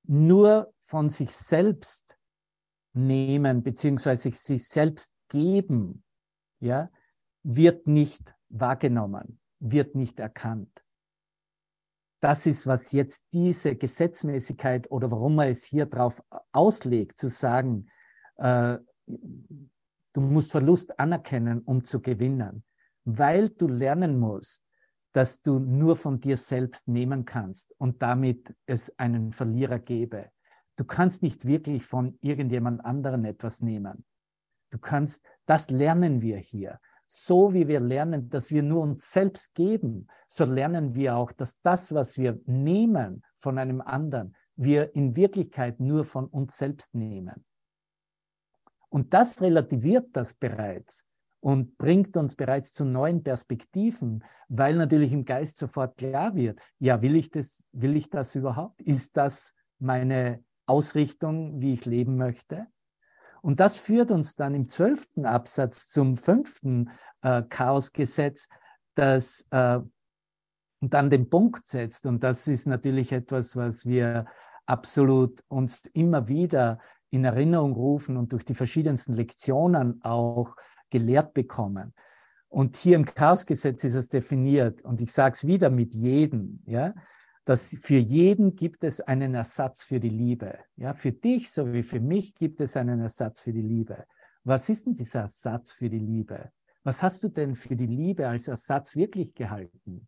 [0.03, 2.17] nur von sich selbst
[2.93, 6.03] nehmen, beziehungsweise sich selbst geben,
[6.59, 6.89] ja,
[7.43, 10.83] wird nicht wahrgenommen, wird nicht erkannt.
[12.21, 16.21] Das ist, was jetzt diese Gesetzmäßigkeit oder warum man es hier drauf
[16.51, 17.89] auslegt, zu sagen,
[18.37, 22.63] äh, du musst Verlust anerkennen, um zu gewinnen,
[23.05, 24.65] weil du lernen musst,
[25.13, 30.29] dass du nur von dir selbst nehmen kannst und damit es einen Verlierer gäbe.
[30.75, 34.05] Du kannst nicht wirklich von irgendjemand anderen etwas nehmen.
[34.69, 36.79] Du kannst, das lernen wir hier.
[37.07, 41.59] So wie wir lernen, dass wir nur uns selbst geben, so lernen wir auch, dass
[41.61, 47.45] das, was wir nehmen von einem anderen, wir in Wirklichkeit nur von uns selbst nehmen.
[48.89, 51.08] Und das relativiert das bereits
[51.41, 57.01] und bringt uns bereits zu neuen Perspektiven, weil natürlich im Geist sofort klar wird, ja,
[57.01, 58.81] will ich das, will ich das überhaupt?
[58.81, 62.67] Ist das meine Ausrichtung, wie ich leben möchte?
[63.41, 66.89] Und das führt uns dann im zwölften Absatz zum fünften
[67.21, 68.49] äh, Chaosgesetz,
[68.95, 69.79] das äh,
[70.81, 72.05] dann den Punkt setzt.
[72.05, 74.25] Und das ist natürlich etwas, was wir
[74.65, 76.79] absolut uns immer wieder
[77.11, 80.55] in Erinnerung rufen und durch die verschiedensten Lektionen auch
[80.89, 81.93] gelehrt bekommen.
[82.47, 86.93] Und hier im Chaosgesetz ist es definiert, und ich sage es wieder mit jedem, ja,
[87.45, 90.59] dass für jeden gibt es einen Ersatz für die Liebe.
[90.75, 94.05] Ja, für dich sowie für mich gibt es einen Ersatz für die Liebe.
[94.43, 96.51] Was ist denn dieser Ersatz für die Liebe?
[96.83, 100.07] Was hast du denn für die Liebe als Ersatz wirklich gehalten?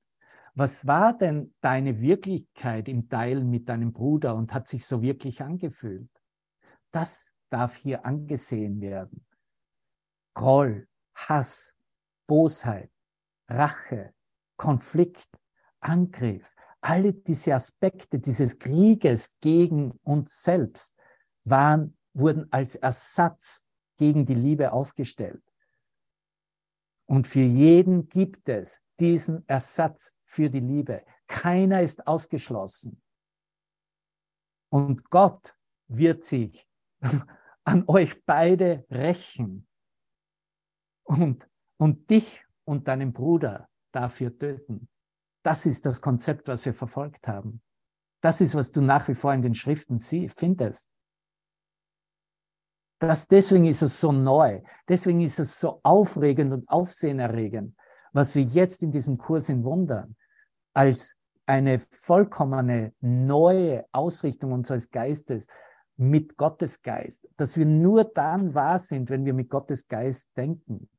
[0.53, 5.41] Was war denn deine Wirklichkeit im Teilen mit deinem Bruder und hat sich so wirklich
[5.41, 6.09] angefühlt?
[6.91, 9.25] Das darf hier angesehen werden.
[10.33, 11.77] Groll, Hass,
[12.27, 12.91] Bosheit,
[13.49, 14.13] Rache,
[14.57, 15.29] Konflikt,
[15.79, 20.95] Angriff, alle diese Aspekte dieses Krieges gegen uns selbst
[21.43, 23.63] waren, wurden als Ersatz
[23.97, 25.43] gegen die Liebe aufgestellt.
[27.05, 31.03] Und für jeden gibt es diesen Ersatz für die Liebe.
[31.27, 33.01] Keiner ist ausgeschlossen.
[34.69, 35.57] Und Gott
[35.87, 36.67] wird sich
[37.63, 39.67] an euch beide rächen
[41.19, 41.47] und,
[41.77, 44.87] und dich und deinen Bruder dafür töten.
[45.43, 47.61] Das ist das Konzept, was wir verfolgt haben.
[48.21, 50.89] Das ist, was du nach wie vor in den Schriften sie findest.
[52.99, 54.61] Das, deswegen ist es so neu.
[54.87, 57.75] Deswegen ist es so aufregend und aufsehenerregend,
[58.13, 60.15] was wir jetzt in diesem Kurs in Wundern
[60.73, 65.47] als eine vollkommene neue Ausrichtung unseres Geistes
[65.97, 70.89] mit Gottes Geist, dass wir nur dann wahr sind, wenn wir mit Gottes Geist denken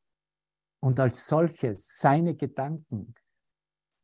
[0.82, 3.14] und als solches seine Gedanken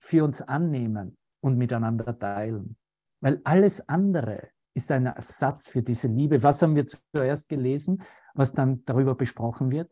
[0.00, 2.76] für uns annehmen und miteinander teilen.
[3.20, 6.42] Weil alles andere ist ein Ersatz für diese Liebe.
[6.42, 8.02] Was haben wir zuerst gelesen,
[8.34, 9.90] was dann darüber besprochen wird?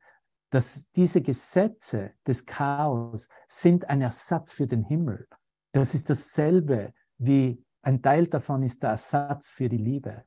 [0.51, 5.26] Dass diese Gesetze des Chaos sind ein Ersatz für den Himmel.
[5.72, 10.24] Das ist dasselbe wie ein Teil davon ist der Ersatz für die Liebe.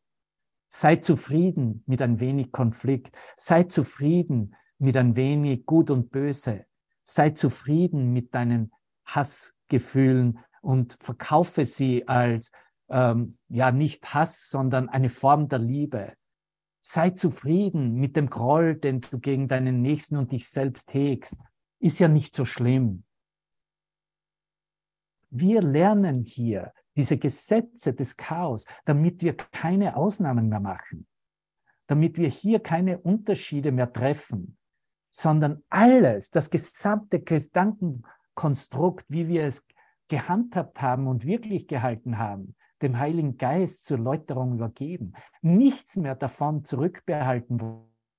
[0.70, 3.18] Sei zufrieden mit ein wenig Konflikt.
[3.38, 6.66] Sei zufrieden mit ein wenig Gut und Böse.
[7.04, 8.72] Sei zufrieden mit deinen
[9.06, 12.52] Hassgefühlen und verkaufe sie als
[12.90, 16.14] ähm, ja nicht Hass, sondern eine Form der Liebe.
[16.82, 21.38] Sei zufrieden mit dem Groll, den du gegen deinen Nächsten und dich selbst hegst.
[21.80, 23.04] Ist ja nicht so schlimm.
[25.30, 31.08] Wir lernen hier diese Gesetze des Chaos, damit wir keine Ausnahmen mehr machen,
[31.88, 34.59] damit wir hier keine Unterschiede mehr treffen,
[35.12, 39.66] sondern alles, das gesamte Gedankenkonstrukt, wie wir es
[40.08, 45.14] gehandhabt haben und wirklich gehalten haben, dem Heiligen Geist zur Läuterung übergeben.
[45.42, 47.60] Nichts mehr davon zurückbehalten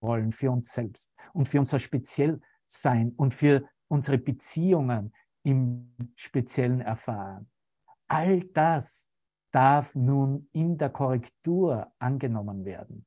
[0.01, 5.12] wollen für uns selbst und für unser Speziellsein und für unsere Beziehungen
[5.43, 7.51] im Speziellen erfahren.
[8.07, 9.09] All das
[9.51, 13.07] darf nun in der Korrektur angenommen werden.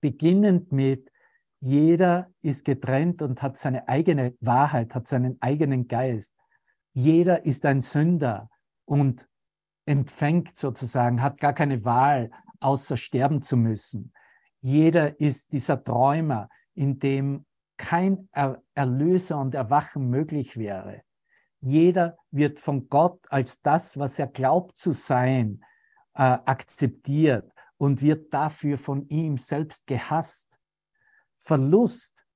[0.00, 1.10] Beginnend mit,
[1.60, 6.34] jeder ist getrennt und hat seine eigene Wahrheit, hat seinen eigenen Geist.
[6.92, 8.48] Jeder ist ein Sünder
[8.84, 9.28] und
[9.86, 12.30] empfängt sozusagen, hat gar keine Wahl,
[12.60, 14.12] außer sterben zu müssen.
[14.60, 17.46] Jeder ist dieser Träumer, in dem
[17.76, 21.02] kein er Erlöser und Erwachen möglich wäre.
[21.60, 25.64] Jeder wird von Gott als das, was er glaubt zu sein,
[26.14, 30.47] äh, akzeptiert und wird dafür von ihm selbst gehasst.
[31.38, 32.26] Verlust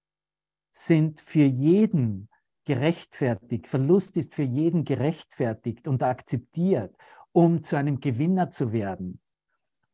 [0.71, 2.29] sind für jeden
[2.65, 3.67] gerechtfertigt.
[3.67, 6.97] Verlust ist für jeden gerechtfertigt und akzeptiert
[7.33, 9.21] um zu einem Gewinner zu werden.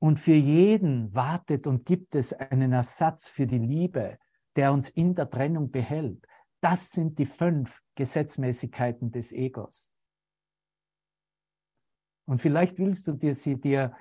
[0.01, 4.19] Und für jeden wartet und gibt es einen Ersatz für die Liebe,
[4.55, 6.25] der uns in der Trennung behält.
[6.61, 9.93] Das sind die fünf Gesetzmäßigkeiten des Egos.
[12.27, 13.97] Und vielleicht willst du dir sie dir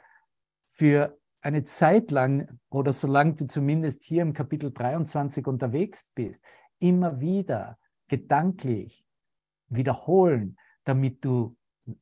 [0.67, 6.43] für eine Zeit lang oder solange du zumindest hier im Kapitel 23 unterwegs bist,
[6.79, 7.79] immer wieder
[8.09, 9.05] gedanklich
[9.69, 11.55] wiederholen, damit du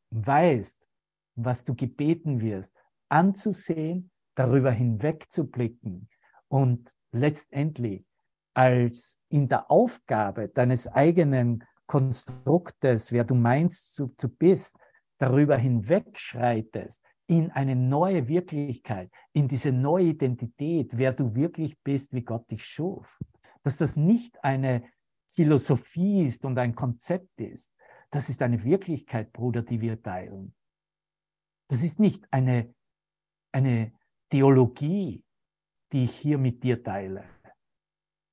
[0.09, 0.89] weißt,
[1.35, 2.73] was du gebeten wirst,
[3.07, 6.09] anzusehen, darüber hinwegzublicken
[6.47, 8.11] und letztendlich
[8.55, 14.75] als in der Aufgabe deines eigenen Konstruktes, wer du meinst zu, zu bist,
[15.19, 22.23] darüber hinwegschreitest in eine neue Wirklichkeit, in diese neue Identität, wer du wirklich bist, wie
[22.23, 23.19] Gott dich schuf.
[23.63, 24.83] Dass das nicht eine
[25.27, 27.73] Philosophie ist und ein Konzept ist.
[28.11, 30.53] Das ist eine Wirklichkeit, Bruder, die wir teilen.
[31.67, 32.73] Das ist nicht eine,
[33.51, 33.91] eine
[34.29, 35.23] Theologie,
[35.91, 37.23] die ich hier mit dir teile.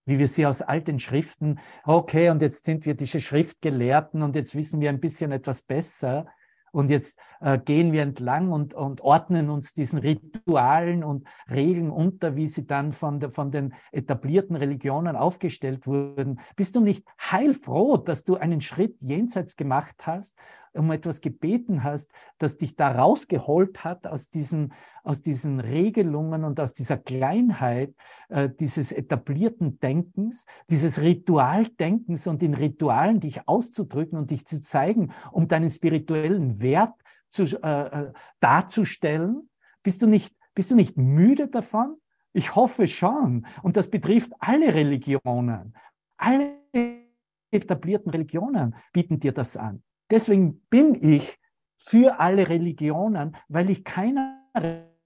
[0.05, 4.55] Wie wir sie aus alten Schriften, okay, und jetzt sind wir diese Schriftgelehrten und jetzt
[4.55, 6.27] wissen wir ein bisschen etwas besser
[6.73, 12.35] und jetzt äh, gehen wir entlang und, und ordnen uns diesen Ritualen und Regeln unter,
[12.35, 16.41] wie sie dann von, der, von den etablierten Religionen aufgestellt wurden.
[16.57, 20.37] Bist du nicht heilfroh, dass du einen Schritt jenseits gemacht hast
[20.75, 24.73] um etwas gebeten hast, das dich da rausgeholt hat aus diesen,
[25.05, 27.95] aus diesen Regelungen und aus dieser Kleinheit
[28.29, 35.13] äh, dieses etablierten Denkens, dieses Ritualdenkens und in Ritualen dich auszudrücken und dich zu zeigen,
[35.31, 36.95] um deinen spirituellen Wert
[37.29, 39.49] zu, äh, äh darzustellen?
[39.83, 41.97] Bist du nicht, bist du nicht müde davon?
[42.33, 43.47] Ich hoffe schon.
[43.63, 45.75] Und das betrifft alle Religionen.
[46.17, 46.63] Alle
[47.51, 49.83] etablierten Religionen bieten dir das an.
[50.13, 51.39] Deswegen bin ich
[51.75, 54.47] für alle Religionen, weil ich keiner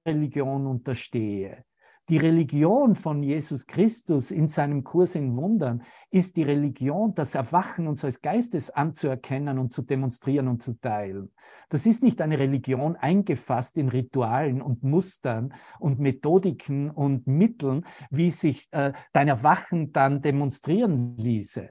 [0.05, 1.65] Religion unterstehe.
[2.09, 7.87] Die Religion von Jesus Christus in seinem Kurs in Wundern ist die Religion, das Erwachen
[7.87, 11.33] unseres Geistes anzuerkennen und zu demonstrieren und zu teilen.
[11.69, 18.33] Das ist nicht eine Religion eingefasst in Ritualen und Mustern und Methodiken und Mitteln, wie
[18.33, 21.71] sich äh, dein Erwachen dann demonstrieren ließe.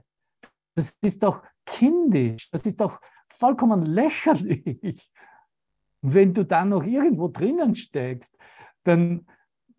[0.75, 2.99] Das ist doch kindisch, das ist doch
[3.35, 5.11] vollkommen lächerlich.
[6.01, 8.37] Wenn du da noch irgendwo drinnen steckst,
[8.83, 9.25] dann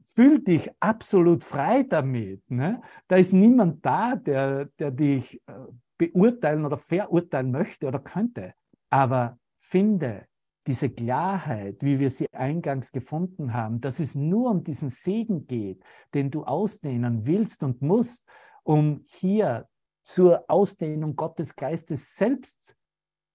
[0.04, 2.48] fühl dich absolut frei damit.
[2.50, 2.80] Ne?
[3.08, 5.52] Da ist niemand da, der, der dich äh,
[5.98, 8.54] beurteilen oder verurteilen möchte oder könnte.
[8.90, 10.26] Aber finde
[10.66, 15.82] diese Klarheit, wie wir sie eingangs gefunden haben, dass es nur um diesen Segen geht,
[16.12, 18.26] den du ausdehnen willst und musst,
[18.64, 19.68] um hier
[20.02, 22.76] zur Ausdehnung Gottes Geistes selbst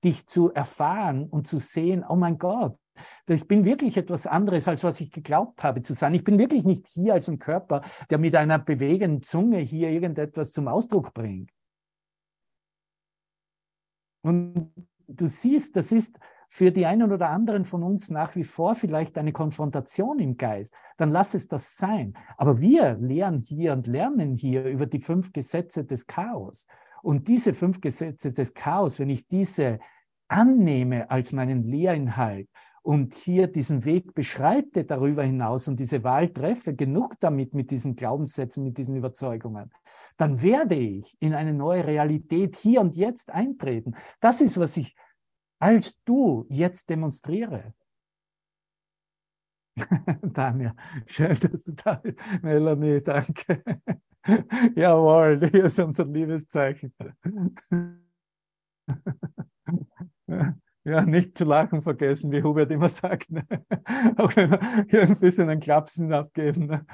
[0.04, 2.78] dich zu erfahren und zu sehen, oh mein Gott,
[3.28, 6.14] ich bin wirklich etwas anderes, als was ich geglaubt habe zu sein.
[6.14, 10.52] Ich bin wirklich nicht hier als ein Körper, der mit einer bewegenden Zunge hier irgendetwas
[10.52, 11.52] zum Ausdruck bringt.
[14.24, 14.72] Und
[15.08, 19.18] du siehst, das ist für die einen oder anderen von uns nach wie vor vielleicht
[19.18, 20.74] eine Konfrontation im Geist.
[20.97, 22.14] Dann lass es das sein.
[22.38, 26.68] Aber wir lehren hier und lernen hier über die fünf Gesetze des Chaos.
[27.04, 29.80] Und diese fünf Gesetze des Chaos, wenn ich diese
[30.28, 32.49] annehme als meinen Lehrinhalt
[32.84, 37.95] und hier diesen Weg beschreite darüber hinaus und diese Wahl treffe, genug damit mit diesen
[37.95, 39.72] Glaubenssätzen, mit diesen Überzeugungen,
[40.18, 43.95] dann werde ich in eine neue Realität hier und jetzt eintreten.
[44.20, 44.95] Das ist, was ich
[45.60, 47.74] als du jetzt demonstriere.
[50.34, 50.76] Tanja,
[51.06, 52.18] schön, dass du da bist.
[52.41, 53.64] Melanie, danke.
[54.76, 56.93] Jawohl, hier ist unser Liebeszeichen.
[60.84, 63.30] Ja, nicht zu lachen vergessen, wie Hubert immer sagt.
[63.30, 63.45] Ne?
[64.17, 66.65] Auch wenn wir hier ein bisschen einen Klapsen abgeben.
[66.65, 66.88] Ne?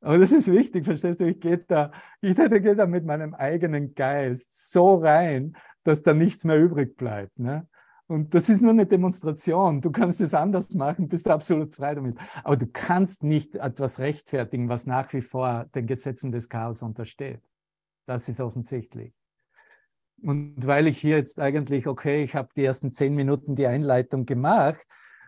[0.00, 1.24] Aber das ist wichtig, verstehst du?
[1.26, 6.44] Ich gehe da, ich gehe da mit meinem eigenen Geist so rein, dass da nichts
[6.44, 7.36] mehr übrig bleibt.
[7.36, 7.66] Ne?
[8.12, 9.80] Und das ist nur eine Demonstration.
[9.80, 12.18] Du kannst es anders machen, bist absolut frei damit.
[12.44, 17.40] Aber du kannst nicht etwas rechtfertigen, was nach wie vor den Gesetzen des Chaos untersteht.
[18.04, 19.14] Das ist offensichtlich.
[20.22, 24.26] Und weil ich hier jetzt eigentlich, okay, ich habe die ersten zehn Minuten die Einleitung
[24.26, 24.86] gemacht,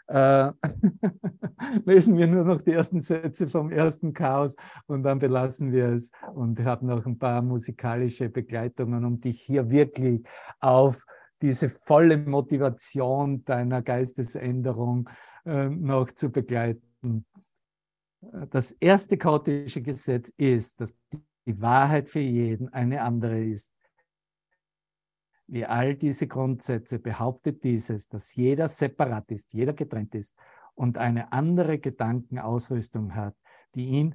[0.09, 0.53] äh,
[1.87, 4.57] lesen wir nur noch die ersten Sätze vom ersten Chaos
[4.87, 9.70] und dann belassen wir es und habe noch ein paar musikalische Begleitungen, um dich hier
[9.70, 10.22] wirklich
[10.61, 11.07] auf
[11.45, 15.11] diese volle Motivation deiner Geistesänderung
[15.45, 17.26] äh, noch zu begleiten.
[18.51, 20.97] Das erste chaotische Gesetz ist, dass
[21.47, 23.74] die Wahrheit für jeden eine andere ist.
[25.47, 30.34] Wie all diese Grundsätze behauptet dieses, dass jeder separat ist, jeder getrennt ist
[30.74, 33.36] und eine andere Gedankenausrüstung hat,
[33.74, 34.14] die ihn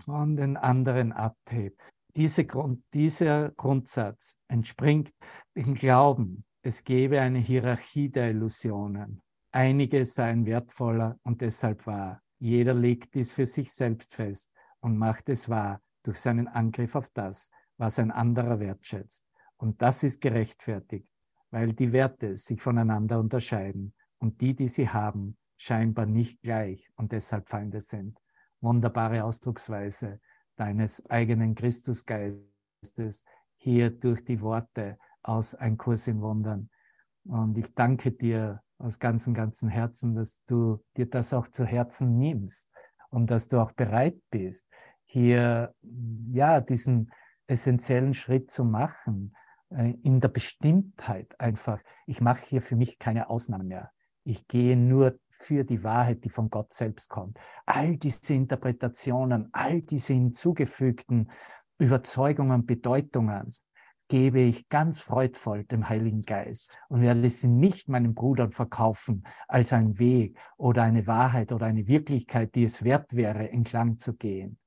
[0.00, 1.78] von den anderen abhebt.
[2.16, 5.12] Diese Grund, dieser Grundsatz entspringt
[5.54, 9.20] dem Glauben, es gebe eine Hierarchie der Illusionen.
[9.50, 12.22] Einige seien wertvoller und deshalb wahr.
[12.38, 17.10] Jeder legt dies für sich selbst fest und macht es wahr durch seinen Angriff auf
[17.10, 19.26] das, was ein anderer wertschätzt.
[19.56, 21.12] Und das ist gerechtfertigt,
[21.50, 27.12] weil die Werte sich voneinander unterscheiden und die, die sie haben, scheinbar nicht gleich und
[27.12, 28.18] deshalb Feinde sind.
[28.60, 30.20] Wunderbare Ausdrucksweise
[30.56, 33.24] deines eigenen Christusgeistes
[33.56, 36.70] hier durch die Worte aus Ein Kurs in Wundern.
[37.24, 42.18] Und ich danke dir aus ganzem, ganzem Herzen, dass du dir das auch zu Herzen
[42.18, 42.68] nimmst
[43.10, 44.66] und dass du auch bereit bist,
[45.04, 45.74] hier,
[46.32, 47.12] ja, diesen
[47.46, 49.36] essentiellen Schritt zu machen,
[49.70, 51.80] äh, in der Bestimmtheit einfach.
[52.06, 53.92] Ich mache hier für mich keine Ausnahmen mehr.
[54.24, 57.40] Ich gehe nur für die Wahrheit, die von Gott selbst kommt.
[57.66, 61.30] All diese Interpretationen, all diese hinzugefügten
[61.78, 63.50] Überzeugungen, Bedeutungen
[64.12, 69.72] gebe ich ganz freudvoll dem Heiligen Geist und werde sie nicht meinen Brudern verkaufen als
[69.72, 74.58] ein Weg oder eine Wahrheit oder eine Wirklichkeit, die es wert wäre, entlang zu gehen.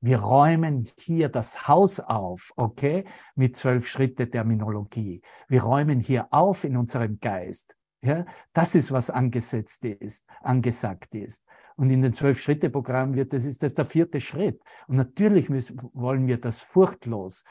[0.00, 3.02] Wir räumen hier das Haus auf, okay,
[3.34, 5.20] mit zwölf Schritte Terminologie.
[5.48, 11.44] Wir räumen hier auf in unserem Geist, Ja, das ist, was angesetzt ist, angesagt ist.
[11.74, 14.62] Und in den Zwölf-Schritte-Programm wird das, ist das der vierte Schritt.
[14.86, 17.42] Und natürlich müssen, wollen wir das furchtlos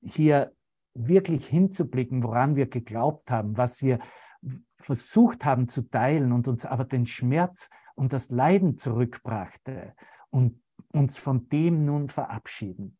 [0.00, 0.52] hier
[0.94, 3.98] wirklich hinzublicken, woran wir geglaubt haben, was wir
[4.76, 9.94] versucht haben zu teilen und uns aber den Schmerz und das Leiden zurückbrachte
[10.30, 10.60] und
[10.92, 12.98] uns von dem nun verabschieden.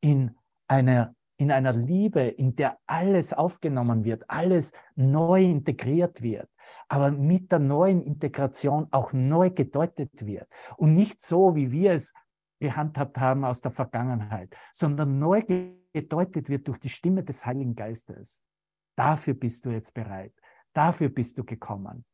[0.00, 0.36] In
[0.68, 6.48] einer, in einer Liebe, in der alles aufgenommen wird, alles neu integriert wird,
[6.88, 10.48] aber mit der neuen Integration auch neu gedeutet wird.
[10.76, 12.14] Und nicht so, wie wir es
[12.60, 18.42] gehandhabt haben aus der Vergangenheit, sondern neu gedeutet wird durch die Stimme des Heiligen Geistes.
[18.96, 20.32] Dafür bist du jetzt bereit.
[20.72, 22.04] Dafür bist du gekommen.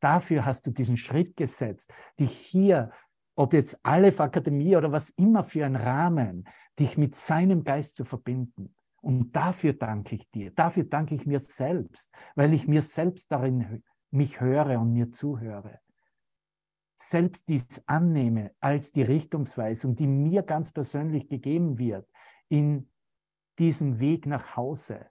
[0.00, 2.90] Dafür hast du diesen Schritt gesetzt, dich hier,
[3.36, 6.48] ob jetzt Aleph Akademie oder was immer für ein Rahmen,
[6.78, 8.74] dich mit seinem Geist zu verbinden.
[9.00, 10.52] Und dafür danke ich dir.
[10.52, 15.80] Dafür danke ich mir selbst, weil ich mir selbst darin mich höre und mir zuhöre.
[16.94, 22.08] Selbst dies annehme als die Richtungsweisung, die mir ganz persönlich gegeben wird
[22.48, 22.91] in
[23.58, 25.06] diesem Weg nach Hause,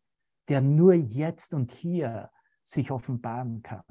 [0.48, 2.32] der nur jetzt und hier
[2.64, 3.84] sich offenbaren kann.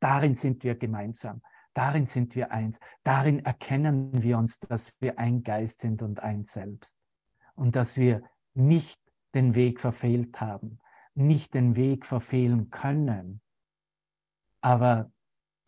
[0.00, 1.42] Darin sind wir gemeinsam,
[1.72, 6.44] darin sind wir eins, darin erkennen wir uns, dass wir ein Geist sind und ein
[6.44, 6.96] Selbst
[7.54, 8.22] und dass wir
[8.54, 9.00] nicht
[9.34, 10.78] den Weg verfehlt haben,
[11.14, 13.40] nicht den Weg verfehlen können.
[14.60, 15.10] Aber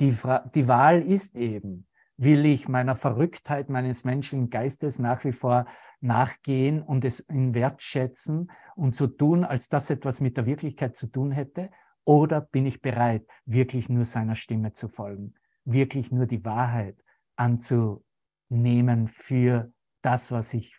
[0.01, 0.17] die,
[0.55, 1.87] die Wahl ist eben,
[2.21, 5.65] will ich meiner Verrücktheit meines menschlichen Geistes nach wie vor
[6.03, 10.97] nachgehen und es in Wert schätzen und so tun, als das etwas mit der Wirklichkeit
[10.97, 11.71] zu tun hätte?
[12.05, 15.33] Oder bin ich bereit, wirklich nur seiner Stimme zu folgen,
[15.65, 17.03] wirklich nur die Wahrheit
[17.37, 20.79] anzunehmen für das, was ich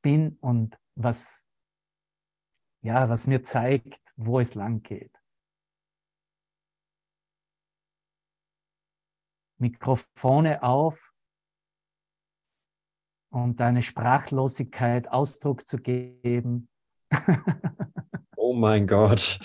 [0.00, 1.46] bin und was,
[2.80, 5.17] ja, was mir zeigt, wo es lang geht?
[9.58, 11.12] Mikrofone auf
[13.30, 16.68] und deine Sprachlosigkeit Ausdruck zu geben.
[18.36, 19.38] oh mein Gott.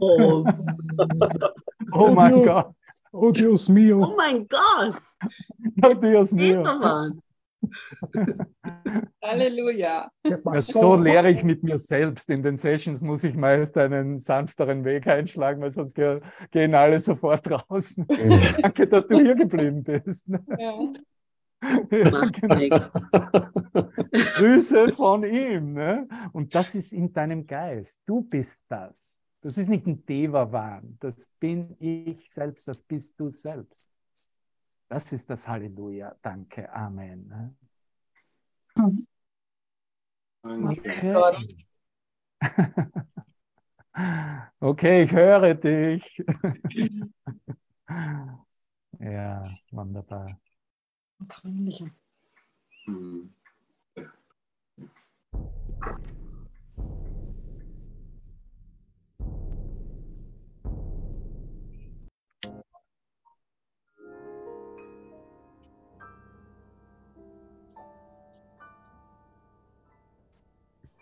[0.00, 0.44] Oh,
[1.92, 2.74] oh mein Gott.
[3.12, 4.02] Oh Dios mío.
[4.02, 4.96] Oh mein Gott.
[5.82, 6.62] Oh Dios mío.
[9.22, 10.10] Halleluja.
[10.58, 12.30] So lehre ich mit mir selbst.
[12.30, 17.48] In den Sessions muss ich meist einen sanfteren Weg einschlagen, weil sonst gehen alle sofort
[17.48, 18.06] draußen.
[18.62, 20.26] Danke, dass du hier geblieben bist.
[20.58, 20.92] Ja.
[21.92, 22.90] Ja, genau.
[24.10, 25.74] Grüße von ihm.
[25.74, 26.08] Ne?
[26.32, 28.00] Und das ist in deinem Geist.
[28.04, 29.20] Du bist das.
[29.40, 30.96] Das ist nicht ein Deva-Wahn.
[30.98, 32.68] Das bin ich selbst.
[32.68, 33.91] Das bist du selbst.
[34.92, 36.14] Das ist das Halleluja.
[36.20, 36.70] Danke.
[36.70, 37.26] Amen.
[37.26, 37.56] Ne?
[40.44, 41.14] Okay.
[44.60, 46.22] okay, ich höre dich.
[48.98, 50.38] ja, wunderbar.
[52.86, 53.32] Mhm.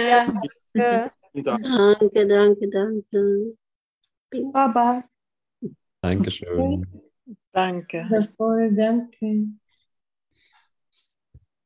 [0.73, 1.11] Danke.
[1.43, 3.57] Danke, danke, danke.
[4.53, 5.03] Baba.
[6.01, 6.87] Dankeschön.
[7.51, 8.07] Danke.
[8.37, 9.47] Voll, danke.